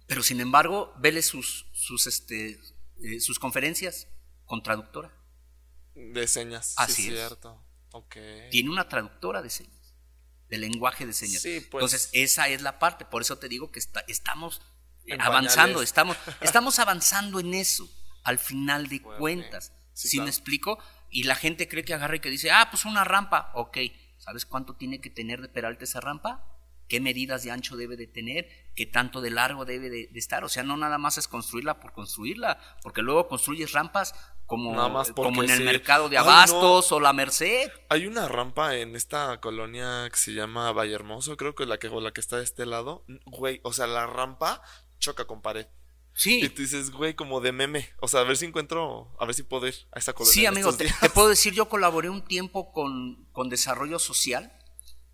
[0.07, 2.59] Pero sin embargo, vele sus, sus, este,
[3.03, 4.07] eh, sus conferencias
[4.45, 5.13] con traductora.
[5.95, 6.73] De señas.
[6.77, 7.15] Así sí, es.
[7.15, 7.63] cierto.
[7.91, 8.49] Okay.
[8.51, 9.95] Tiene una traductora de señas,
[10.47, 11.41] de lenguaje de señas.
[11.41, 13.05] Sí, pues, Entonces, esa es la parte.
[13.05, 14.61] Por eso te digo que está, estamos
[15.19, 15.89] avanzando, pañales.
[15.89, 17.89] estamos, estamos avanzando en eso,
[18.23, 19.73] al final de cuentas.
[19.93, 20.77] Sí, ¿Sí, me explico?
[21.09, 23.51] Y la gente cree que agarra y que dice, ah, pues una rampa.
[23.55, 23.77] Ok,
[24.17, 26.45] ¿sabes cuánto tiene que tener de peralte esa rampa?
[26.89, 28.49] ¿Qué medidas de ancho debe de tener?
[28.75, 30.43] ¿Qué tanto de largo debe de, de estar?
[30.43, 34.13] O sea, no nada más es construirla por construirla, porque luego construyes rampas
[34.47, 35.63] como, Nada más porque como en el sí.
[35.63, 36.31] mercado de Ay, no.
[36.31, 37.69] abastos o la Merced.
[37.89, 41.87] Hay una rampa en esta colonia que se llama Vallehermoso, creo que es la que,
[41.87, 43.05] o la que está de este lado.
[43.27, 44.63] Güey, o sea, la rampa
[44.97, 45.67] choca con pared.
[46.15, 47.89] Y Sí, tú dices, güey, como de meme.
[48.01, 50.33] O sea, a ver si encuentro, a ver si puedo ir a esa colonia.
[50.33, 54.51] sí, amigo, te, te puedo decir, yo colaboré un tiempo con, con desarrollo social,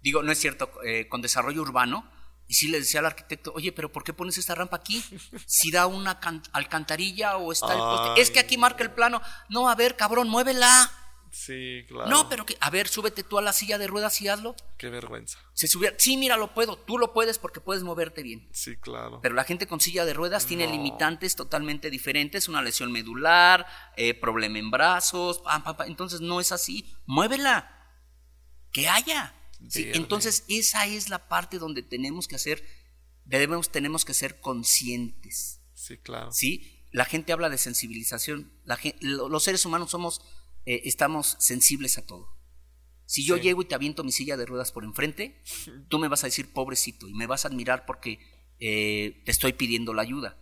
[0.06, 2.10] digo, no es cierto, eh, con desarrollo urbano,
[2.48, 5.04] y sí le decía al arquitecto, oye, pero ¿por qué pones esta rampa aquí?
[5.48, 8.22] Si da una can- alcantarilla o está el poste.
[8.22, 9.20] Es que aquí marca el plano.
[9.50, 10.92] No, a ver, cabrón, muévela.
[11.32, 12.08] Sí, claro.
[12.10, 14.56] No, pero que, a ver, súbete tú a la silla de ruedas y hazlo.
[14.78, 15.40] Qué vergüenza.
[15.54, 18.48] Se subiera, sí, mira, lo puedo, tú lo puedes porque puedes moverte bien.
[18.54, 19.20] Sí, claro.
[19.24, 23.66] Pero la gente con silla de ruedas tiene limitantes totalmente diferentes, una lesión medular,
[23.98, 25.88] eh, problema en brazos, pam, pam, pam.
[25.88, 27.70] entonces no es así, muévela,
[28.72, 29.34] que haya.
[29.70, 32.64] Sí, entonces esa es la parte donde tenemos que hacer,
[33.24, 36.32] debemos, tenemos que ser conscientes, Sí, claro.
[36.32, 36.86] ¿sí?
[36.92, 40.22] La gente habla de sensibilización, la los seres humanos somos,
[40.66, 42.30] eh, estamos sensibles a todo.
[43.06, 43.44] Si yo Sí.
[43.44, 45.42] llego y te aviento mi silla de ruedas por enfrente,
[45.90, 48.20] tú me vas a decir pobrecito y me vas a admirar porque
[48.60, 50.38] eh, te estoy pidiendo la ayuda.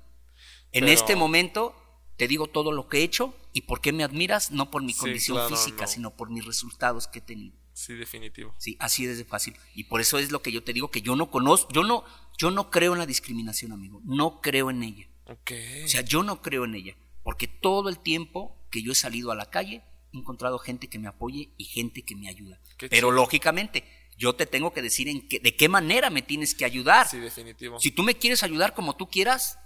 [0.71, 1.75] En Pero- este momento
[2.15, 4.93] te digo todo lo que he hecho y por qué me admiras, no por mi
[4.93, 5.87] Sí, condición claro, física, no.
[5.87, 7.57] sino por mis resultados que he tenido.
[7.73, 8.53] Sí, definitivo.
[8.59, 9.55] Sí, así es de fácil.
[9.75, 12.03] Y por eso es lo que yo te digo que yo no conozco, yo no,
[12.37, 13.99] yo no creo en la discriminación, amigo.
[14.05, 15.07] No creo en ella.
[15.25, 15.51] Ok.
[15.85, 19.31] O sea, yo no creo en ella, porque todo el tiempo que yo he salido
[19.31, 22.59] a la calle he encontrado gente que me apoye y gente que me ayuda.
[22.77, 23.83] Qué Pero lógicamente,
[24.17, 27.07] yo te tengo que decir en qué, de qué manera me tienes que ayudar.
[27.09, 27.79] sí, definitivo.
[27.79, 29.57] Si tú me quieres ayudar como tú quieras,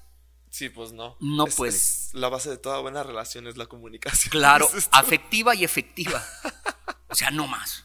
[0.49, 1.17] Sí, pues no.
[1.19, 1.75] No Es- puedes.
[2.07, 4.31] es la base de toda buena relación es la comunicación.
[4.31, 6.23] claro, Es afectiva y efectiva.
[7.09, 7.83] O sea, no más.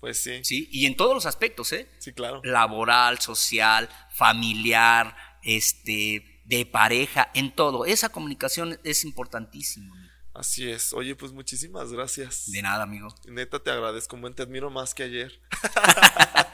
[0.00, 0.44] Pues sí.
[0.44, 0.68] ¿Sí?
[0.70, 1.90] Y en todos los aspectos, ¿eh?
[1.98, 2.40] Sí, claro.
[2.44, 7.84] Laboral, social, familiar, este, de pareja, en todo.
[7.84, 9.94] Esa comunicación es importantísima.
[10.34, 10.92] Así es.
[10.92, 12.50] Oye, pues muchísimas gracias.
[12.52, 13.08] De nada, amigo.
[13.26, 15.40] Neta, te agradezco, buen, te admiro más que ayer.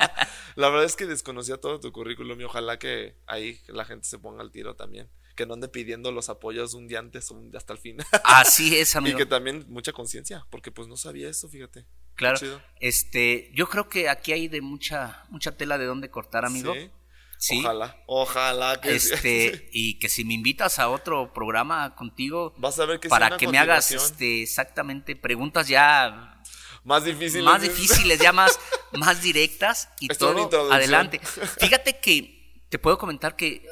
[0.56, 4.18] la verdad es que desconocía todo tu currículum y ojalá que ahí la gente se
[4.18, 5.08] ponga al tiro también.
[5.36, 8.06] Que no ande pidiendo los apoyos un día antes o un día hasta el final.
[8.24, 9.18] Así es, y amigo.
[9.18, 11.86] que también mucha conciencia, porque pues no sabía eso, fíjate.
[12.14, 12.38] Claro.
[12.78, 16.72] Este, yo creo que aquí hay de mucha, mucha tela de dónde cortar, amigo.
[16.74, 16.90] Sí.
[17.36, 17.58] Sí.
[17.58, 19.12] Ojalá, ojalá que sí.
[19.12, 23.10] Este, y que si me invitas a otro programa contigo Vas a ver que sí,
[23.10, 26.40] para que me hagas este exactamente preguntas ya
[26.84, 27.44] más difíciles.
[27.44, 28.58] más difíciles, ya más,
[28.98, 31.20] más directas y es todo adelante.
[31.58, 33.66] Fíjate que te puedo comentar que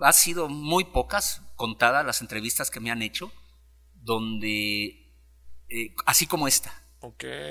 [0.00, 3.32] uh, ha sido muy pocas contadas las entrevistas que me han hecho
[3.94, 5.12] donde
[5.68, 6.72] eh, así como esta,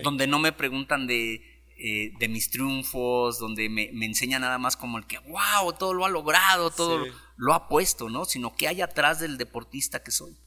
[0.03, 1.35] donde no me preguntan de,
[1.77, 5.93] eh, de mis triunfos, donde me, me enseña nada más como el que, wow, todo
[5.93, 7.11] lo ha logrado, todo Sí.
[7.35, 8.23] lo ha puesto, ¿no?
[8.25, 10.37] Sino que hay atrás del deportista que soy.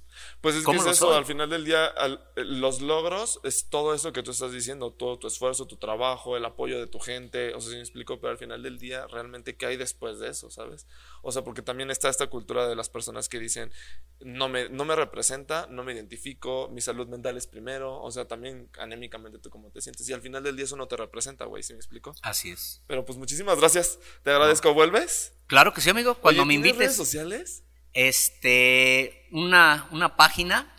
[0.40, 1.16] Pues es que ¿Cómo es eso, soy?
[1.16, 4.92] al final del día, al- eh, los logros es todo eso que tú estás diciendo,
[4.92, 8.20] todo tu esfuerzo, tu trabajo, el apoyo de tu gente, o sea, si me explico,
[8.20, 10.86] pero al final del día, realmente, ¿qué hay después de eso, sabes?
[11.22, 13.72] O sea, porque también está esta cultura de las personas que dicen,
[14.20, 18.26] no me, no me representa, no me identifico, mi salud mental es primero, o sea,
[18.26, 21.44] también anémicamente tú cómo te sientes, y al final del día eso no te representa,
[21.44, 22.14] güey, ¿sí me explico?
[22.22, 22.82] Así es.
[22.86, 25.34] Pero pues muchísimas gracias, te agradezco, ¿vuelves?
[25.46, 26.14] Claro que sí, amigo.
[26.16, 26.96] Cuando Oye, me ¿tienes redes invites.
[26.96, 27.64] sociales?
[27.92, 30.74] Este, una, una página,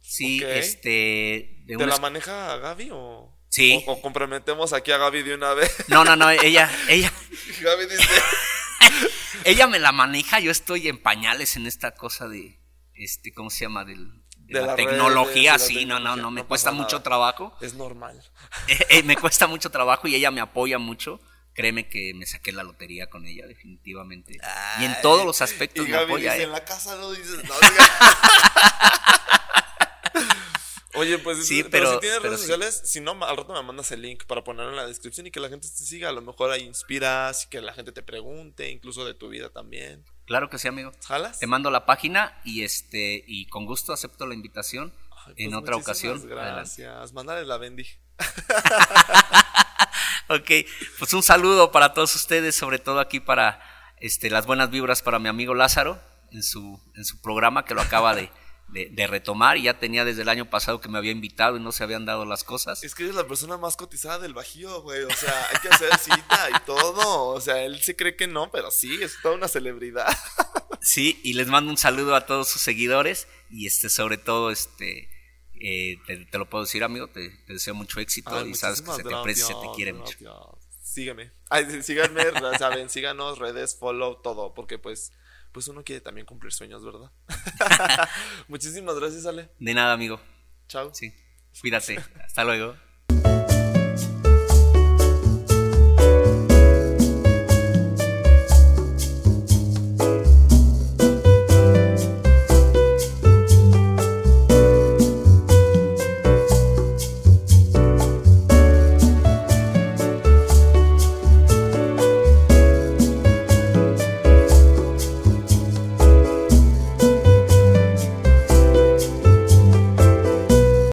[0.00, 3.28] sí, este, de ¿Te la maneja Gaby o...?
[3.48, 3.84] Sí.
[3.86, 5.84] O, o comprometemos aquí a Gaby de una vez.
[5.88, 7.12] No, no, no, ella, ella,
[7.60, 8.08] Gaby dice...
[9.44, 12.60] ella me la maneja, yo estoy en pañales en esta cosa de,
[12.94, 13.84] este, ¿cómo se llama?
[13.84, 17.02] Del, de, De la tecnología, sí, no, no, tecnología, no, me no cuesta mucho nada.
[17.02, 18.22] trabajo, Es normal.
[18.68, 21.20] Eh, eh, me cuesta mucho trabajo y ella me apoya mucho.
[21.54, 24.38] Créeme que me saqué la lotería con ella, definitivamente.
[24.80, 26.30] y en todos los aspectos Y me Gaby apoya.
[26.32, 26.46] dice, eh.
[26.46, 27.54] en la casa no dices no.
[30.94, 32.46] Oye, pues Sí, pero, pero- si tienes pero redes sí.
[32.48, 35.30] sociales, si no, al rato me mandas el link para ponerlo en la descripción y
[35.30, 36.10] que la gente te siga.
[36.10, 39.48] A lo mejor ahí inspiras y que la gente te pregunte, incluso de tu vida
[39.48, 40.04] también.
[40.26, 40.92] Claro que sí, amigo.
[41.06, 41.38] ¿Jalas?
[41.38, 44.92] Te mando la página y este y con gusto acepto la invitación
[45.26, 46.18] Ay, en pues otra ocasión.
[46.18, 46.34] Adelante.
[46.82, 47.12] Gracias.
[47.14, 47.86] Mándale la bendi.
[50.28, 50.50] Ok,
[50.98, 53.60] pues un saludo para todos ustedes, sobre todo aquí para
[54.00, 57.82] este, las buenas vibras para mi amigo Lázaro en su, en su programa que lo
[57.82, 58.30] acaba de,
[58.68, 61.60] de- de retomar y ya tenía desde el año pasado que me había invitado y
[61.60, 62.82] no se habían dado las cosas.
[62.82, 65.02] Es que eres la persona más cotizada del Bajío, güey.
[65.04, 67.26] O sea, hay que hacer cita y todo.
[67.28, 70.06] O sea, él se cree que no, pero sí, es toda una celebridad.
[70.80, 75.08] Sí, y les mando un saludo a todos sus seguidores y este sobre todo este
[75.64, 78.82] eh, te, te lo puedo decir amigo, te, te deseo mucho éxito Ay, y sabes
[78.82, 80.16] que se te aprecia y se te gracias, quiere mucho.
[80.20, 80.68] gracias.
[80.82, 81.32] Sígueme.
[81.48, 82.22] Ay, sí, síganme,
[82.58, 85.12] saben, síganos, redes, follow, todo, porque pues,
[85.52, 87.10] pues uno quiere también cumplir sueños, ¿verdad?
[88.48, 89.50] Muchísimas gracias, Ale.
[89.58, 90.20] De nada amigo,
[90.68, 90.92] Chao.
[90.94, 91.14] sí,
[91.60, 92.76] cuídate, hasta luego.